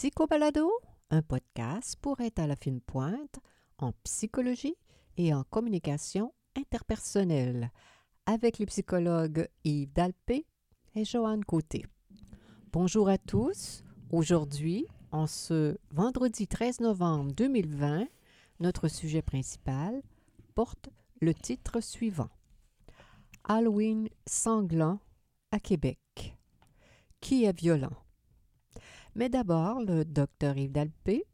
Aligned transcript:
Psychobalado, 0.00 0.70
un 1.10 1.22
podcast 1.22 1.96
pour 2.00 2.20
être 2.20 2.38
à 2.38 2.46
la 2.46 2.54
fine 2.54 2.80
pointe 2.80 3.40
en 3.78 3.90
psychologie 4.04 4.76
et 5.16 5.34
en 5.34 5.42
communication 5.42 6.32
interpersonnelle 6.56 7.72
avec 8.26 8.58
les 8.58 8.66
psychologues 8.66 9.48
Yves 9.64 9.92
Dalpé 9.92 10.46
et 10.94 11.04
Joanne 11.04 11.44
Côté. 11.44 11.84
Bonjour 12.72 13.08
à 13.08 13.18
tous. 13.18 13.82
Aujourd'hui, 14.12 14.86
en 15.12 15.26
ce 15.26 15.78
vendredi 15.90 16.46
13 16.46 16.80
novembre 16.80 17.32
2020, 17.32 18.06
notre 18.60 18.88
sujet 18.88 19.22
principal 19.22 20.02
porte 20.54 20.90
le 21.20 21.34
titre 21.34 21.80
suivant 21.80 22.30
Halloween 23.44 24.08
sanglant 24.26 25.00
à 25.50 25.60
Québec. 25.60 25.98
Qui 27.20 27.44
est 27.44 27.56
violent? 27.56 27.96
Mais 29.14 29.28
d'abord, 29.28 29.80
le 29.80 30.04
docteur 30.04 30.56
Yves 30.56 30.72
Dalpé 30.72 31.24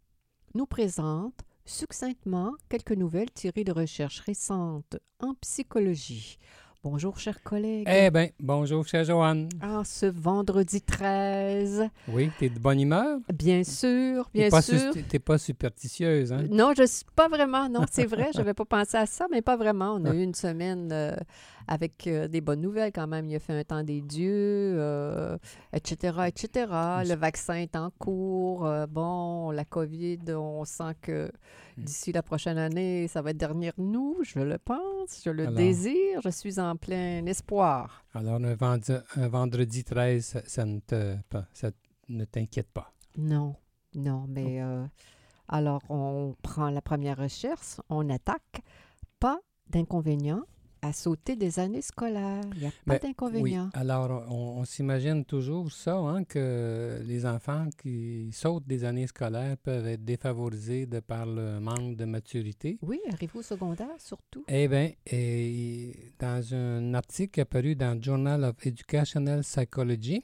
nous 0.54 0.66
présente 0.66 1.40
succinctement 1.64 2.54
quelques 2.68 2.92
nouvelles 2.92 3.30
tirées 3.30 3.64
de 3.64 3.72
recherches 3.72 4.20
récentes 4.20 4.96
en 5.18 5.34
psychologie. 5.34 6.38
Bonjour, 6.84 7.18
chers 7.18 7.42
collègues. 7.42 7.88
Eh 7.90 8.10
bien, 8.10 8.28
bonjour, 8.38 8.86
chère 8.86 9.04
Joanne. 9.04 9.48
En 9.62 9.84
ce 9.84 10.04
vendredi 10.04 10.82
13. 10.82 11.88
Oui, 12.08 12.30
t'es 12.38 12.50
de 12.50 12.58
bonne 12.58 12.78
humeur? 12.78 13.20
Bien 13.32 13.64
sûr, 13.64 14.28
bien 14.34 14.50
sûr. 14.60 14.92
T'es 15.08 15.18
pas 15.18 15.38
superstitieuse, 15.38 16.30
hein? 16.30 16.44
Non, 16.50 16.74
je 16.76 16.84
suis 16.86 17.06
pas 17.16 17.28
vraiment. 17.30 17.70
Non, 17.70 17.86
c'est 17.90 18.04
vrai, 18.04 18.32
je 18.34 18.38
n'avais 18.38 18.52
pas 18.52 18.66
pensé 18.66 18.98
à 18.98 19.06
ça, 19.06 19.26
mais 19.30 19.40
pas 19.40 19.56
vraiment. 19.56 19.94
On 19.98 20.04
a 20.04 20.14
eu 20.14 20.22
une 20.22 20.34
semaine 20.34 20.90
euh, 20.92 21.16
avec 21.68 22.06
euh, 22.06 22.28
des 22.28 22.42
bonnes 22.42 22.60
nouvelles 22.60 22.92
quand 22.92 23.06
même. 23.06 23.30
Il 23.30 23.34
a 23.36 23.38
fait 23.38 23.54
un 23.58 23.64
temps 23.64 23.82
des 23.82 24.02
dieux, 24.02 24.28
euh, 24.78 25.38
etc., 25.72 26.18
etc. 26.26 26.66
Le 27.08 27.14
vaccin 27.14 27.54
est 27.54 27.76
en 27.76 27.88
cours. 27.98 28.68
Bon, 28.90 29.50
la 29.52 29.64
COVID, 29.64 30.18
on 30.36 30.66
sent 30.66 30.92
que 31.00 31.30
Hmm. 31.76 31.82
d'ici 31.82 32.12
la 32.12 32.22
prochaine 32.22 32.56
année, 32.56 33.08
ça 33.08 33.20
va 33.20 33.30
être 33.30 33.36
derrière 33.36 33.72
nous. 33.78 34.18
Je 34.22 34.38
le 34.38 34.58
pense, 34.58 35.22
je 35.24 35.30
le 35.30 35.42
Alors? 35.48 35.54
désire. 35.54 36.20
Je 36.22 36.28
suis 36.28 36.60
en 36.60 36.73
plein 36.76 37.24
espoir. 37.26 38.04
Alors, 38.14 38.36
un, 38.36 38.54
vendi- 38.54 39.00
un 39.16 39.28
vendredi 39.28 39.84
13, 39.84 40.24
ça, 40.24 40.42
ça 40.46 40.64
ne 40.64 40.80
te- 40.80 41.16
pas- 41.28 41.46
ça 41.52 41.70
ne 42.08 42.24
t'inquiète 42.24 42.70
pas? 42.72 42.92
Non, 43.16 43.54
non, 43.94 44.26
mais 44.28 44.62
euh, 44.62 44.86
alors 45.48 45.82
on 45.88 46.34
prend 46.42 46.70
la 46.70 46.82
première 46.82 47.16
recherche, 47.18 47.80
on 47.88 48.08
attaque. 48.10 48.62
Pas 49.20 49.38
d'inconvénient 49.70 50.42
à 50.84 50.92
sauter 50.92 51.34
des 51.36 51.58
années 51.58 51.80
scolaires. 51.82 52.42
Il 52.54 52.60
n'y 52.60 52.66
a 52.66 52.70
pas 52.84 52.94
Oui, 52.94 52.98
d'inconvénient. 53.00 53.70
alors 53.72 54.26
on, 54.30 54.60
on 54.60 54.64
s'imagine 54.64 55.24
toujours 55.24 55.72
ça, 55.72 55.96
hein, 55.96 56.24
que 56.24 57.00
les 57.04 57.24
enfants 57.24 57.68
qui 57.80 58.30
sautent 58.32 58.66
des 58.66 58.84
années 58.84 59.06
scolaires 59.06 59.56
peuvent 59.56 59.86
être 59.86 60.04
défavorisés 60.04 60.84
de 60.86 61.00
par 61.00 61.24
le 61.26 61.58
manque 61.58 61.96
de 61.96 62.04
maturité. 62.04 62.78
Oui, 62.82 63.00
arrivé 63.10 63.32
au 63.34 63.42
secondaire 63.42 63.96
surtout. 63.98 64.44
Eh 64.48 64.68
bien, 64.68 64.90
et 65.06 66.12
dans 66.18 66.54
un 66.54 66.92
article 66.94 67.40
apparu 67.40 67.74
dans 67.74 68.00
Journal 68.02 68.44
of 68.44 68.54
Educational 68.66 69.40
Psychology, 69.40 70.22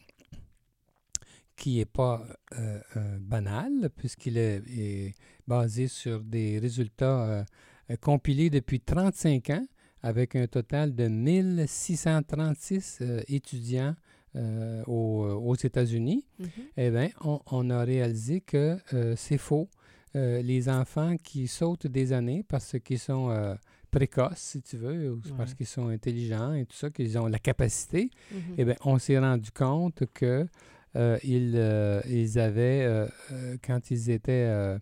qui 1.56 1.76
n'est 1.78 1.84
pas 1.84 2.22
euh, 2.58 2.80
euh, 2.96 3.18
banal, 3.20 3.90
puisqu'il 3.96 4.36
est, 4.38 4.62
est 4.68 5.14
basé 5.46 5.88
sur 5.88 6.20
des 6.20 6.58
résultats 6.58 7.44
euh, 7.90 7.96
compilés 8.00 8.50
depuis 8.50 8.80
35 8.80 9.50
ans, 9.50 9.66
avec 10.02 10.36
un 10.36 10.46
total 10.46 10.94
de 10.94 11.08
1636 11.08 12.98
euh, 13.02 13.22
étudiants 13.28 13.94
euh, 14.36 14.82
aux, 14.86 15.24
aux 15.26 15.54
États-Unis 15.56 16.24
Mhm. 16.38 16.48
eh 16.76 16.90
bien, 16.90 17.08
on, 17.24 17.40
on 17.50 17.68
a 17.70 17.82
réalisé 17.84 18.40
que 18.40 18.78
euh, 18.94 19.14
c'est 19.16 19.38
faux. 19.38 19.68
Euh, 20.16 20.42
les 20.42 20.68
enfants 20.68 21.16
qui 21.22 21.46
sautent 21.46 21.86
des 21.86 22.12
années 22.12 22.44
parce 22.48 22.76
qu'ils 22.82 22.98
sont 22.98 23.30
euh, 23.30 23.54
précoces, 23.92 24.38
si 24.38 24.62
tu 24.62 24.76
veux, 24.76 25.12
ou 25.12 25.20
parce 25.36 25.54
qu'ils 25.54 25.66
sont 25.66 25.88
intelligents 25.88 26.52
et 26.52 26.64
tout 26.64 26.76
ça, 26.76 26.90
qu'ils 26.90 27.16
ont 27.18 27.26
la 27.26 27.38
capacité, 27.38 28.10
Mhm. 28.32 28.40
eh 28.58 28.64
bien, 28.64 28.74
on 28.84 28.98
s'est 28.98 29.18
rendu 29.18 29.50
compte 29.52 30.02
que 30.14 30.46
euh, 30.96 31.18
ils, 31.22 31.52
euh, 31.56 32.00
ils 32.08 32.38
avaient, 32.40 32.82
euh, 32.82 33.06
euh, 33.32 33.56
quand 33.64 33.90
ils 33.92 34.10
étaient 34.10 34.32
euh, 34.48 34.76
euh, 34.76 34.78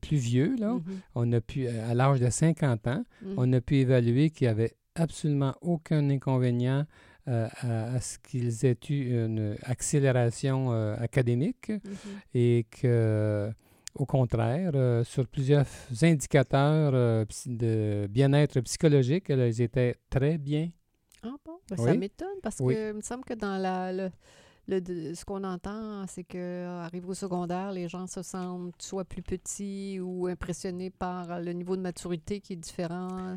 plus 0.00 0.16
vieux, 0.18 0.54
là, 0.58 0.74
Mhm. 0.74 0.82
on 1.14 1.32
a 1.32 1.40
pu, 1.40 1.66
à 1.68 1.94
l'âge 1.94 2.20
de 2.20 2.30
50 2.30 2.86
ans, 2.86 3.04
Mhm. 3.22 3.34
on 3.36 3.52
a 3.52 3.60
pu 3.60 3.76
évaluer 3.76 4.30
qu'il 4.30 4.46
n'y 4.46 4.50
avait 4.52 4.74
absolument 4.94 5.54
aucun 5.60 6.08
inconvénient 6.10 6.84
euh, 7.28 7.48
à, 7.60 7.94
à 7.94 8.00
ce 8.00 8.18
qu'ils 8.18 8.64
aient 8.66 8.78
eu 8.88 9.24
une 9.24 9.56
accélération 9.62 10.72
euh, 10.72 10.96
académique 10.98 11.70
Mhm. 11.70 11.80
et 12.34 12.66
que, 12.70 13.50
au 13.94 14.06
contraire, 14.06 14.72
euh, 14.74 15.04
sur 15.04 15.26
plusieurs 15.28 15.66
indicateurs 16.02 16.92
euh, 16.94 17.24
de 17.46 18.06
bien-être 18.08 18.60
psychologique, 18.60 19.26
ils 19.28 19.62
étaient 19.62 19.96
très 20.08 20.38
bien. 20.38 20.70
Ah 21.22 21.34
bon? 21.44 21.58
Ben, 21.68 21.76
Ça 21.76 21.94
m'étonne 21.94 22.38
parce 22.42 22.56
Oui. 22.60 22.74
que 22.74 22.90
il 22.90 22.96
me 22.96 23.00
semble 23.02 23.24
que 23.24 23.34
dans 23.34 23.58
la, 23.58 23.92
le, 23.92 24.10
le- 24.68 25.14
ce 25.14 25.24
qu'on 25.24 25.42
entend, 25.44 26.06
c'est 26.06 26.24
qu'arrivé 26.24 27.06
au 27.06 27.14
secondaire, 27.14 27.72
les 27.72 27.88
gens 27.88 28.06
se 28.06 28.22
sentent 28.22 28.80
soit 28.80 29.04
plus 29.04 29.22
petits 29.22 29.98
ou 30.00 30.26
impressionnés 30.26 30.90
par 30.90 31.40
le 31.40 31.52
niveau 31.52 31.76
de 31.76 31.82
maturité 31.82 32.40
qui 32.40 32.52
est 32.54 32.56
différent. 32.56 33.36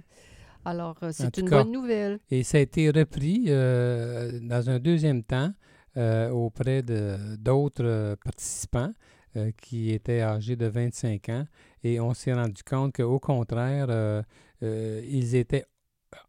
Alors, 0.65 0.95
euh, 1.03 1.11
c'est 1.11 1.37
une 1.37 1.49
cas, 1.49 1.63
bonne 1.63 1.73
nouvelle. 1.73 2.19
Et 2.31 2.43
ça 2.43 2.57
a 2.57 2.61
été 2.61 2.89
repris 2.89 3.45
euh, 3.47 4.39
dans 4.41 4.69
un 4.69 4.79
deuxième 4.79 5.23
temps 5.23 5.51
euh, 5.97 6.29
auprès 6.29 6.81
de- 6.83 7.35
d'autres 7.37 7.83
euh, 7.83 8.15
participants 8.23 8.93
euh, 9.35 9.51
qui 9.61 9.91
étaient 9.91 10.21
âgés 10.21 10.55
de 10.55 10.65
25 10.67 11.29
ans. 11.29 11.45
Et 11.83 11.99
on 11.99 12.13
s'est 12.13 12.33
rendu 12.33 12.63
compte 12.63 12.95
qu'au 12.95 13.19
contraire, 13.19 13.87
euh, 13.89 14.21
euh, 14.63 15.01
ils 15.07 15.35
étaient, 15.35 15.65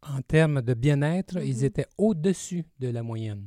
en 0.01 0.21
termes 0.21 0.61
de 0.61 0.73
bien-être, 0.73 1.37
ils 1.43 1.63
étaient 1.63 1.87
au-dessus 1.97 2.65
de 2.79 2.89
la 2.89 3.03
moyenne. 3.03 3.45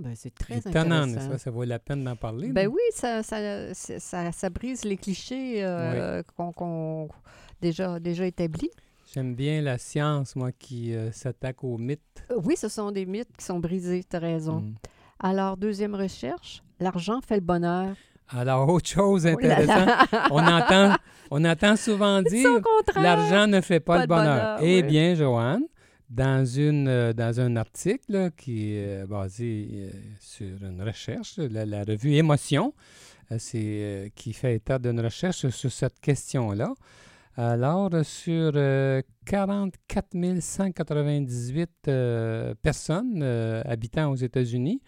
Ben, 0.00 0.14
c'est 0.14 0.34
très 0.34 0.58
Étonnant, 0.58 1.02
intéressant. 1.02 1.30
pas? 1.30 1.38
Ça 1.38 1.50
vaut 1.50 1.64
la 1.64 1.78
peine 1.78 2.04
d'en 2.04 2.16
parler. 2.16 2.48
Ben 2.52 2.66
non? 2.66 2.74
oui, 2.74 2.80
ça, 2.94 3.22
ça, 3.22 3.74
ça, 3.74 3.98
ça- 4.00 4.32
ça 4.32 4.50
brise 4.50 4.84
les 4.84 4.96
clichés 4.96 5.64
euh, 5.64 6.22
qu'on 6.36 6.52
qu'on- 6.52 7.08
déjà, 7.60 7.98
déjà 7.98 8.26
établis. 8.26 8.70
J'aime 9.14 9.34
bien 9.34 9.62
la 9.62 9.78
science, 9.78 10.36
moi, 10.36 10.52
qui 10.52 10.94
euh, 10.94 11.10
s'attaque 11.12 11.64
aux 11.64 11.78
mythes. 11.78 12.00
Euh, 12.30 12.40
Oui, 12.44 12.56
ce 12.56 12.68
sont 12.68 12.90
des 12.92 13.06
mythes 13.06 13.34
qui 13.38 13.44
sont 13.44 13.58
brisés, 13.58 14.04
tu 14.08 14.16
as 14.16 14.18
raison. 14.20 14.60
Mm. 14.60 14.74
Alors, 15.20 15.56
deuxième 15.56 15.94
recherche, 15.94 16.62
l'argent 16.78 17.20
fait 17.26 17.36
le 17.36 17.40
bonheur. 17.40 17.94
Alors, 18.28 18.68
autre 18.68 18.86
chose 18.88 19.24
Oh 19.26 19.30
intéressante, 19.30 19.88
on, 20.30 20.46
entend, 20.46 20.94
on 21.30 21.42
entend 21.46 21.76
souvent 21.76 22.20
dire. 22.20 22.60
L'argent 22.94 23.46
ne 23.46 23.62
fait 23.62 23.80
pas, 23.80 23.94
Pas 23.94 24.00
le 24.02 24.06
bonheur. 24.06 24.24
bonheur, 24.26 24.58
eh 24.62 24.76
oui. 24.76 24.82
bien, 24.82 25.14
Joanne, 25.14 25.62
dans, 26.10 26.44
une, 26.44 26.88
euh, 26.88 27.12
dans 27.12 27.40
un 27.40 27.56
article 27.56 28.30
qui 28.36 28.72
est 28.72 29.02
euh, 29.02 29.06
basé 29.06 29.68
euh, 29.72 29.90
sur 30.20 30.62
une 30.62 30.82
recherche, 30.82 31.38
la, 31.38 31.66
la 31.66 31.84
revue 31.84 32.14
Émotion, 32.14 32.74
c'est, 33.38 34.10
qui 34.14 34.32
fait 34.32 34.56
état 34.56 34.78
d'une 34.78 35.00
recherche 35.00 35.48
sur 35.48 35.70
cette 35.70 36.00
question-là. 36.00 36.72
Alors, 37.40 37.90
sur 38.02 38.50
euh, 38.56 39.00
44 39.24 40.40
198 40.40 41.70
euh, 41.86 42.54
personnes 42.60 43.22
habitant 43.22 44.10
aux 44.10 44.16
États-Unis, 44.16 44.82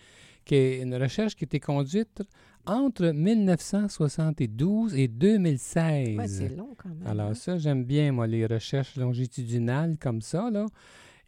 qui 0.45 0.57
est 0.57 0.81
une 0.81 0.97
recherche 0.97 1.37
qui 1.37 1.45
a 1.45 1.47
été 1.47 1.61
conduite 1.61 2.25
entre 2.67 3.07
1972 3.13 4.97
et 4.97 5.07
2016. 5.07 6.19
Ouais, 6.19 6.27
c'est 6.27 6.57
long 6.57 6.75
quand 6.77 6.89
même. 6.89 7.07
Alors 7.07 7.31
hein? 7.31 7.35
ça, 7.35 7.57
j'aime 7.57 7.85
bien, 7.85 8.11
moi, 8.11 8.27
les 8.27 8.47
recherches 8.47 8.97
longitudinales 8.97 9.97
comme 9.99 10.21
ça, 10.21 10.51
là. 10.51 10.67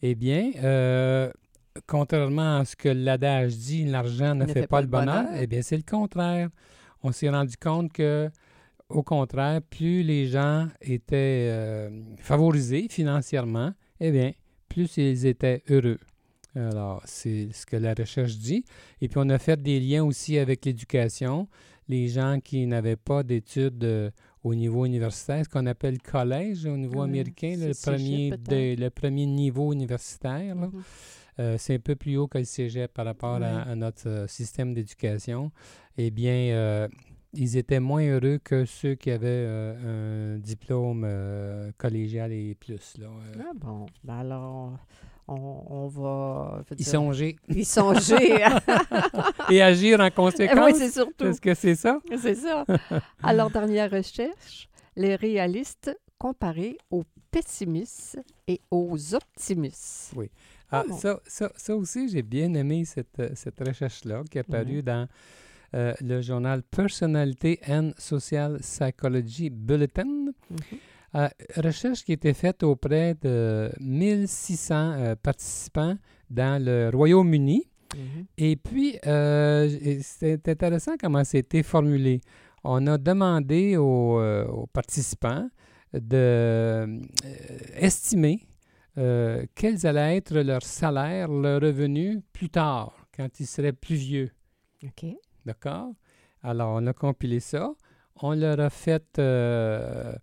Eh 0.03 0.17
bien, 0.17 0.51
euh, 0.63 1.31
contrairement 1.87 2.59
à 2.59 2.65
ce 2.65 2.75
que 2.75 2.89
l'adage 2.89 3.57
dit, 3.57 3.85
l'argent 3.85 4.35
ne, 4.35 4.47
fait, 4.47 4.67
pas, 4.67 4.81
le 4.81 4.89
bonheur, 4.89 5.27
eh 5.39 5.47
bien, 5.47 5.63
c'est 5.63 5.77
le 5.77 5.85
contraire. 5.89 6.49
On 7.05 7.13
s'est 7.13 7.31
rendu 7.31 7.57
compte 7.57 7.93
que, 7.93 8.29
au 8.89 9.05
contraire, 9.05 9.61
plus 9.63 10.03
les 10.03 10.27
gens 10.27 10.69
étaient 10.81 11.49
euh, 11.51 11.91
favorisés 12.19 12.89
financièrement, 12.91 13.73
eh 14.01 14.11
bien, 14.11 14.33
plus 14.69 14.97
ils 14.97 15.25
étaient 15.27 15.63
heureux. 15.71 15.99
Alors, 16.57 17.01
c'est 17.05 17.53
ce 17.53 17.65
que 17.65 17.77
la 17.77 17.95
recherche 17.95 18.37
dit. 18.37 18.65
Et 19.01 19.09
puis, 19.09 19.21
on 19.23 19.29
a 19.31 19.39
fait 19.39 19.63
des 19.63 19.79
liens 19.79 20.05
aussi 20.05 20.37
avec 20.37 20.65
l'éducation. 20.65 21.49
Les 21.89 22.09
gens 22.09 22.41
qui 22.43 22.67
n'avaient 22.67 22.97
pas 22.97 23.23
d'études 23.23 23.85
euh, 23.85 24.11
au 24.45 24.55
niveau 24.55 24.85
universitaire, 24.87 25.45
ce 25.45 25.49
qu'on 25.49 25.67
appelle 25.67 26.01
collège 26.03 26.67
au 26.67 26.77
niveau 26.77 26.99
Ouais, 27.01 27.05
américain, 27.09 27.55
là, 27.59 27.69
le, 27.69 27.75
premier 27.75 28.31
cégep, 28.31 28.49
de- 28.49 28.81
le 28.83 28.91
premier 28.91 29.27
niveau 29.27 29.73
universitaire. 29.73 30.55
là. 30.55 30.67
Mhm. 30.67 30.83
Euh, 31.41 31.57
c'est 31.59 31.75
un 31.77 31.79
peu 31.79 31.95
plus 31.97 32.17
haut 32.19 32.27
que 32.29 32.39
le 32.39 32.45
cégep 32.45 32.93
par 32.93 33.07
rapport 33.07 33.41
à 33.43 33.75
notre 33.75 34.07
euh, 34.09 34.27
système 34.27 34.75
d'éducation. 34.75 35.51
Eh 35.97 36.11
bien, 36.11 36.33
euh, 36.53 36.89
ils 37.33 37.57
étaient 37.57 37.81
moins 37.81 38.03
heureux 38.07 38.39
que 38.45 38.67
ceux 38.67 38.95
qui 38.97 39.11
avaient 39.11 39.47
un 39.47 40.37
diplôme 40.39 41.07
collégial 41.79 42.33
et 42.33 42.55
plus. 42.55 42.99
Là. 42.99 43.07
Ah 43.41 43.53
bon, 43.55 43.87
ben 44.05 44.19
alors 44.19 44.77
on, 45.29 45.89
va. 45.89 46.65
Y 46.79 46.85
songer. 46.85 47.37
Y 47.49 47.65
songer. 47.65 48.45
Et 49.51 49.63
agir 49.63 50.01
en 50.01 50.11
conséquence. 50.11 50.73
Oui, 50.73 50.75
c'est 50.77 50.91
surtout. 50.91 51.27
Est-ce 51.27 51.41
que 51.41 51.55
c'est 51.55 51.75
ça? 51.75 51.99
C'est 52.21 52.35
ça. 52.35 52.65
Alors, 53.23 53.51
dernière 53.51 53.91
recherche, 53.91 54.69
les 54.97 55.17
réalistes 55.17 55.97
comparés 56.19 56.77
aux 56.91 57.05
pessimistes 57.31 58.21
et 58.47 58.61
aux 58.71 59.15
optimistes. 59.15 60.13
Oui. 60.17 60.31
Ah, 60.71 60.85
ah 60.89 60.93
ça, 60.95 61.21
ça, 61.27 61.53
ça, 61.57 61.77
aussi, 61.77 62.09
j'ai 62.09 62.23
bien 62.23 62.53
aimé 62.55 62.85
cette, 62.85 63.37
cette 63.37 63.59
recherche-là 63.67 64.23
qui 64.31 64.39
est 64.39 64.41
apparue 64.41 64.83
dans 64.83 65.07
euh, 65.75 65.95
le 66.01 66.21
journal 66.21 66.63
Personality 66.63 67.59
and 67.69 67.93
Social 67.99 68.59
Psychology 68.61 69.51
Bulletin. 69.51 70.33
Mm 70.51 70.57
euh, 71.15 71.29
recherche 71.57 72.05
qui 72.05 72.13
a 72.13 72.15
été 72.15 72.33
faite 72.33 72.63
auprès 72.63 73.15
de 73.21 73.71
1600 73.81 74.75
euh, 74.75 75.15
participants 75.17 75.97
dans 76.31 76.63
le 76.63 76.91
Royaume-Uni. 76.95 77.67
Mhm. 77.95 78.27
Et 78.39 78.57
puis, 78.57 78.99
euh, 79.07 79.69
c'est 80.03 80.49
intéressant 80.49 80.93
comment 80.99 81.25
c'était 81.25 81.63
formulé. 81.63 82.21
On 82.65 82.87
a 82.87 82.97
demandé 82.97 83.77
aux, 83.77 84.23
aux 84.23 84.67
participants 84.69 85.49
d'estimer 85.93 86.39
quels 88.95 89.87
allaient 89.87 90.17
être 90.17 90.39
leurs 90.39 90.63
salaires, 90.63 91.29
leurs 91.29 91.61
revenus 91.61 92.21
plus 92.33 92.49
tard, 92.51 92.95
quand 93.17 93.41
ils 93.41 93.47
seraient 93.47 93.73
plus 93.73 93.97
vieux. 93.97 94.31
OK. 94.85 95.07
D'accord? 95.45 95.93
Alors, 96.43 96.75
on 96.77 96.87
a 96.87 96.93
compilé 96.93 97.41
ça. 97.41 97.73
On 98.21 98.35
leur 98.35 98.61
a 98.61 98.71
fait 98.71 99.19
euh, 99.19 100.15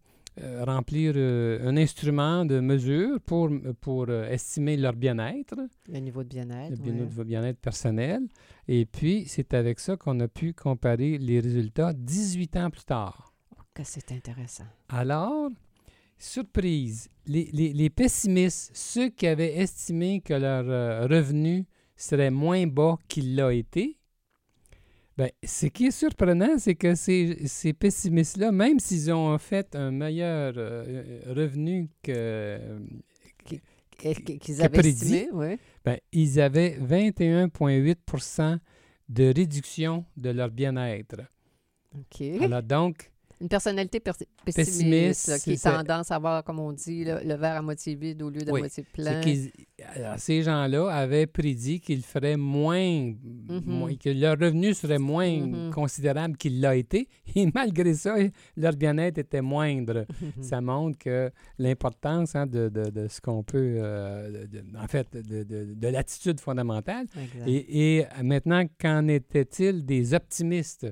remplir 0.65 1.13
euh, 1.15 1.67
un 1.67 1.77
instrument 1.77 2.45
de 2.45 2.59
mesure 2.59 3.19
pour, 3.21 3.49
pour 3.81 4.05
euh, 4.09 4.29
estimer 4.29 4.77
leur 4.77 4.93
bien-être. 4.93 5.55
Le 5.87 5.99
niveau 5.99 6.23
de 6.23 6.29
bien-être. 6.29 6.83
Le 6.83 6.91
niveau 6.91 7.23
de 7.23 7.27
bien-être 7.27 7.59
personnel. 7.59 8.21
Et 8.67 8.85
puis, 8.85 9.25
c'est 9.27 9.53
avec 9.53 9.79
ça 9.79 9.97
qu'on 9.97 10.19
a 10.19 10.27
pu 10.27 10.53
comparer 10.53 11.17
les 11.17 11.39
résultats 11.39 11.93
18 11.93 12.57
ans 12.57 12.69
plus 12.69 12.85
tard. 12.85 13.33
Oh, 13.55 13.61
que 13.73 13.83
c'est 13.83 14.11
intéressant. 14.11 14.65
Alors, 14.87 15.49
surprise, 16.17 17.09
les, 17.25 17.49
les, 17.51 17.73
les, 17.73 17.89
pessimistes, 17.89 18.71
ceux 18.73 19.09
qui 19.09 19.27
avaient 19.27 19.57
estimé 19.57 20.21
que 20.21 20.33
leur 20.33 21.09
revenu 21.09 21.65
serait 21.95 22.31
moins 22.31 22.65
bas 22.65 22.97
qu'il 23.07 23.35
l'a 23.35 23.53
été, 23.53 23.98
Bien, 25.19 25.29
ce 25.43 25.65
qui 25.65 25.87
est 25.87 25.91
surprenant, 25.91 26.57
c'est 26.57 26.75
que 26.75 26.95
ces, 26.95 27.45
ces 27.45 27.73
pessimistes-là, 27.73 28.53
même 28.53 28.79
s'ils 28.79 29.11
ont 29.11 29.37
fait 29.37 29.75
un 29.75 29.91
meilleur 29.91 30.53
euh, 30.55 31.19
revenu 31.27 31.89
que, 32.01 32.57
qu'ils 33.97 34.61
avaient 34.61 34.79
prédit, 34.79 35.27
ben, 35.83 35.97
ils 36.13 36.39
avaient 36.39 36.77
21,8% 36.79 38.59
de 39.09 39.33
réduction 39.35 40.05
de 40.15 40.29
leur 40.29 40.51
bien-être. 40.51 41.19
OK. 41.93 42.21
Alors 42.39 42.63
donc, 42.63 43.11
une 43.41 43.47
personnalité 43.47 44.01
pessimiste, 44.45 45.43
qui 45.43 45.53
a 45.67 45.71
tendance 45.83 46.11
à 46.11 46.19
voir, 46.19 46.43
comme 46.43 46.59
on 46.59 46.73
dit, 46.73 47.05
le, 47.05 47.35
verre 47.35 47.57
à 47.57 47.61
moitié 47.61 47.95
vide 47.95 48.21
au 48.21 48.29
lieu 48.29 48.41
de 48.41 48.51
moitié 48.51 48.83
plein. 48.91 49.21
ces 50.17 50.43
gens-là 50.43 50.89
avaient 50.89 51.25
prédit 51.25 51.79
qu'ils 51.79 52.03
feraient 52.03 52.35
moins, 52.35 52.77
mm-hmm. 52.77 53.97
que 53.97 54.09
leur 54.09 54.37
revenu 54.37 54.73
serait 54.73 54.99
moins 54.99 55.29
mm-hmm. 55.29 55.69
considérable 55.71 56.35
qu'il 56.35 56.59
l'a 56.59 56.75
été. 56.75 57.07
Et 57.35 57.49
malgré 57.53 57.93
ça, 57.93 58.15
leur 58.57 58.73
bien-être 58.73 59.19
était 59.19 59.41
moindre. 59.41 60.05
Mm-hmm. 60.05 60.43
Ça 60.43 60.59
montre 60.59 60.97
que 60.97 61.31
l'importance 61.57 62.35
hein, 62.35 62.45
de, 62.45 62.69
ce 63.07 63.21
qu'on 63.21 63.43
peut, 63.43 63.77
euh, 63.77 64.45
en 64.77 64.87
fait, 64.87 65.07
de, 65.15 65.87
l'attitude 65.87 66.39
fondamentale. 66.41 67.05
Et, 67.47 67.99
et 67.99 68.05
maintenant, 68.21 68.63
qu'en 68.79 69.07
était-il 69.07 69.85
des 69.85 70.13
optimistes? 70.13 70.87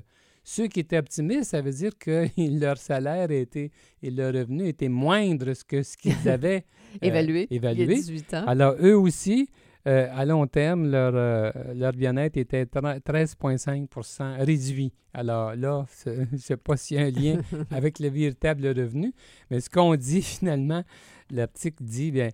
Ceux 0.50 0.66
qui 0.66 0.80
étaient 0.80 0.96
optimistes, 0.96 1.50
ça 1.50 1.60
veut 1.60 1.72
dire 1.72 1.92
que 1.98 2.26
leur 2.58 2.78
salaire 2.78 3.30
était, 3.30 3.70
et 4.02 4.10
leur 4.10 4.32
revenu 4.32 4.66
était 4.66 4.88
moindre 4.88 5.52
que 5.68 5.82
ce 5.82 5.94
qu'ils 5.94 6.26
avaient 6.26 6.64
euh, 6.94 7.06
évalué, 7.06 7.46
évalué. 7.50 7.82
Il 7.82 7.90
y 7.90 7.92
a 7.92 7.96
18 7.96 8.34
ans. 8.34 8.44
Alors, 8.46 8.74
eux 8.80 8.96
aussi, 8.96 9.50
euh, 9.86 10.08
à 10.10 10.24
long 10.24 10.46
terme, 10.46 10.90
leur, 10.90 11.12
euh, 11.14 11.50
leur 11.74 11.92
bien-être 11.92 12.38
était 12.38 12.64
13,5% 12.64 14.38
réduit. 14.42 14.94
Alors 15.12 15.54
là, 15.54 15.84
je 16.06 16.12
ne 16.32 16.38
sais 16.38 16.56
pas 16.56 16.78
s'il 16.78 16.96
y 16.96 17.00
a 17.00 17.04
un 17.04 17.10
lien 17.10 17.42
avec 17.70 17.98
le 17.98 18.08
véritable 18.08 18.68
revenu, 18.68 19.12
mais 19.50 19.60
ce 19.60 19.68
qu'on 19.68 19.96
dit 19.96 20.22
finalement, 20.22 20.82
l'article 21.30 21.84
dit, 21.84 22.10
bien, 22.10 22.30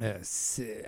euh, 0.00 0.18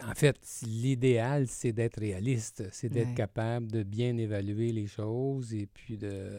en 0.02 0.14
fait, 0.14 0.36
l'idéal, 0.66 1.46
c'est 1.48 1.72
d'être 1.72 2.00
réaliste, 2.00 2.64
c'est 2.72 2.88
d'être 2.88 3.14
capable 3.14 3.70
de 3.70 3.82
bien 3.82 4.16
évaluer 4.16 4.72
les 4.72 4.86
choses 4.86 5.54
et 5.54 5.66
puis 5.66 5.96
de. 5.96 6.38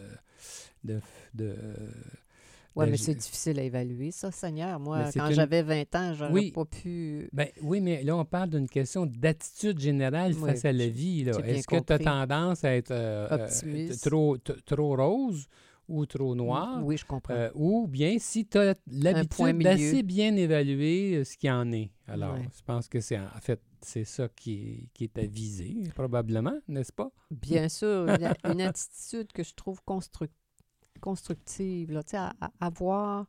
de, 0.84 1.00
de 1.34 1.56
oui, 2.78 2.92
mais 2.92 2.98
c'est 2.98 3.16
difficile 3.16 3.60
à 3.60 3.64
évaluer, 3.64 4.12
ça, 4.12 4.32
Seigneur. 4.32 4.80
Moi, 4.80 5.06
quand 5.14 5.32
j'avais 5.32 5.64
20 5.64 5.96
ans, 5.96 6.14
j'aurais 6.14 6.32
oui. 6.32 6.52
pas 6.52 6.66
pu. 6.66 7.28
Ben, 7.34 7.48
oui, 7.62 7.82
mais 7.82 8.04
là, 8.04 8.16
on 8.16 8.26
parle 8.26 8.52
d'une 8.52 8.70
question 8.70 9.06
d'attitude 9.06 9.80
générale 9.80 10.34
face 10.34 10.66
à 10.66 10.72
la 10.72 10.88
vie. 10.88 11.28
Est-ce 11.44 11.68
que 11.68 11.80
tu 11.80 11.94
as 11.94 12.00
tendance 12.00 12.64
à 12.64 12.76
être 12.76 12.92
euh, 12.92 13.48
euh, 13.66 13.94
trop, 14.04 14.38
trop 14.38 14.96
rose? 14.96 15.48
Ou 15.88 16.06
trop 16.06 16.36
noir. 16.36 16.84
Oui, 16.84 16.98
je 16.98 17.06
comprends. 17.06 17.34
Euh, 17.34 17.50
ou 17.56 17.88
bien 17.88 18.18
si 18.20 18.46
tu 18.46 18.58
as 18.58 18.76
l'habitude 18.92 19.60
d'assez 19.60 20.04
bien 20.04 20.36
évaluer 20.36 21.16
euh, 21.16 21.24
ce 21.24 21.38
qu'il 21.38 21.48
y 21.50 21.52
en 21.52 21.72
est. 21.72 21.92
Alors, 22.08 22.38
je 22.38 22.64
pense 22.66 22.88
que 22.88 23.00
c'est 23.02 23.20
en 23.20 23.40
fait 23.42 23.62
c'est 23.82 24.06
ça 24.06 24.28
qui 24.30 24.54
est, 24.54 24.90
qui 24.94 25.04
est 25.06 25.18
à 25.18 25.26
viser, 25.26 25.84
probablement, 25.94 26.58
n'est-ce 26.68 26.92
pas? 26.92 27.12
Bien 27.30 27.70
sûr. 27.70 28.08
une, 28.44 28.62
attitude 28.62 29.32
que 29.32 29.44
je 29.44 29.54
trouve 29.54 29.82
constructive, 31.00 31.92
là, 31.92 32.02
à, 32.14 32.34
à 32.42 32.52
avoir 32.60 33.28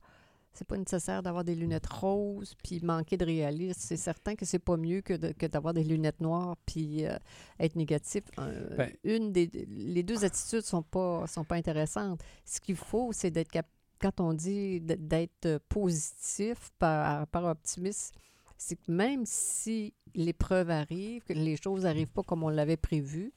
c'est 0.59 0.67
pas 0.67 0.77
nécessaire 0.77 1.23
d'avoir 1.23 1.45
des 1.45 1.55
lunettes 1.55 1.87
roses 1.87 2.55
puis 2.65 2.81
manquer 2.83 3.17
de 3.17 3.25
réalisme. 3.25 3.79
C'est 3.81 3.97
certain 3.97 4.35
que 4.35 4.45
c'est 4.45 4.59
pas 4.59 4.77
mieux 4.77 5.03
que, 5.03 5.15
d'avoir 5.47 5.73
des 5.73 5.85
lunettes 5.85 6.21
noires 6.21 6.57
puis 6.67 7.07
euh, 7.07 7.17
être 7.61 7.77
négatif. 7.77 8.25
Euh, 8.39 8.77
ben 8.77 8.93
une 9.05 9.33
des, 9.33 9.47
les 9.69 10.03
deux 10.03 10.25
attitudes 10.25 10.63
sont 10.63 10.83
pas 10.83 11.27
sont 11.29 11.45
pas 11.45 11.55
intéressantes. 11.55 12.21
Ce 12.45 12.61
qu'il 12.61 12.77
faut, 12.77 13.13
c'est 13.13 13.31
d'être 13.31 13.57
quand 14.01 14.21
on 14.21 14.33
dit 14.33 14.81
d'être 14.81 15.59
positif 15.69 16.71
par, 16.79 17.27
par 17.29 17.45
optimiste, 17.45 18.15
c'est 18.57 18.77
que 18.77 18.91
même 18.91 19.23
si 19.27 19.95
l'épreuve 20.15 20.71
arrive, 20.71 21.23
que 21.23 21.33
les 21.33 21.57
choses 21.57 21.85
n'arrivent 21.85 22.13
pas 22.13 22.23
comme 22.23 22.43
on 22.43 22.49
l'avait 22.49 22.77
prévu, 22.77 23.33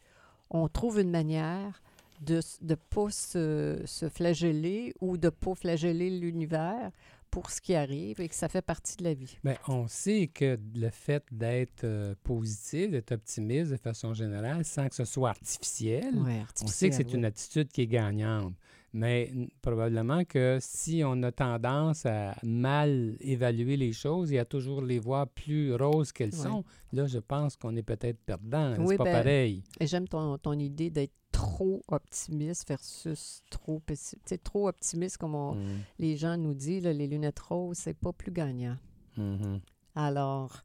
on 0.50 0.68
trouve 0.68 1.00
une 1.00 1.12
manière 1.12 1.82
de 2.22 2.40
ne 2.62 2.75
pas 2.75 3.10
se, 3.10 3.82
se, 3.86 4.08
flageller 4.08 4.94
ou 5.01 5.18
de 5.18 5.28
ne 5.28 5.30
pas 5.32 5.56
flageller 5.56 6.10
l'univers 6.10 6.92
pour 7.32 7.50
ce 7.50 7.62
qui 7.62 7.74
arrive 7.74 8.20
et 8.20 8.28
que 8.28 8.36
ça 8.36 8.50
fait 8.50 8.62
partie 8.62 8.98
de 8.98 9.06
la 9.06 9.13
vie. 9.13 9.38
Bien, 9.44 9.56
on 9.68 9.88
sait 9.88 10.28
que 10.28 10.60
le 10.75 10.90
fait 10.90 11.24
d'être 11.32 11.86
euh, 11.86 12.13
positif, 12.24 12.92
d'être 12.92 13.13
optimiste 13.13 13.72
de 13.72 13.78
façon 13.78 14.13
générale, 14.13 14.66
sans 14.66 14.88
que 14.90 14.96
ce 14.96 15.06
soit 15.06 15.30
artificiel, 15.30 16.13
on 16.62 16.68
sait 16.68 16.90
que 16.90 16.96
c'est 16.96 17.13
une 17.13 17.25
attitude 17.25 17.70
qui 17.70 17.82
est 17.82 17.88
gagnante. 17.88 18.54
Mais 18.94 19.32
probablement 19.62 20.25
que 20.25 20.58
si 20.60 21.01
on 21.06 21.24
a 21.24 21.32
tendance 21.32 22.06
à 22.06 22.36
mal 22.44 23.16
évaluer 23.22 23.78
les 23.78 23.94
choses 23.94 24.34
et 24.34 24.40
à 24.40 24.44
toujours 24.44 24.82
les 24.82 25.00
voir 25.00 25.30
plus 25.30 25.74
roses 25.74 26.12
qu'elles 26.12 26.36
sont, 26.36 26.66
là, 26.92 27.08
je 27.08 27.20
pense 27.20 27.56
qu'on 27.56 27.74
est 27.78 27.84
peut-être 27.84 28.20
perdant. 28.25 28.75
c'est 28.86 28.98
pas 28.98 29.06
ben, 29.06 29.13
pareil. 29.13 29.63
Et 29.80 29.88
j'aime 29.88 30.10
ton, 30.10 30.38
ton 30.38 30.60
idée 30.60 30.90
d'être 30.90 31.13
trop 31.42 31.82
optimiste 31.88 32.68
versus 32.68 33.42
trop 33.50 33.80
pessimiste. 33.80 34.44
trop 34.44 34.68
optimiste, 34.68 35.18
comme 35.18 35.34
mm. 35.34 35.80
les 35.98 36.16
gens 36.16 36.38
nous 36.38 36.54
disent, 36.54 36.86
les 36.86 37.08
lunettes 37.08 37.40
roses, 37.40 37.78
c'est 37.78 37.98
pas 37.98 38.14
plus 38.14 38.32
gagnant. 38.32 38.78
Mm-hmm. 39.18 39.60
Alors, 39.96 40.62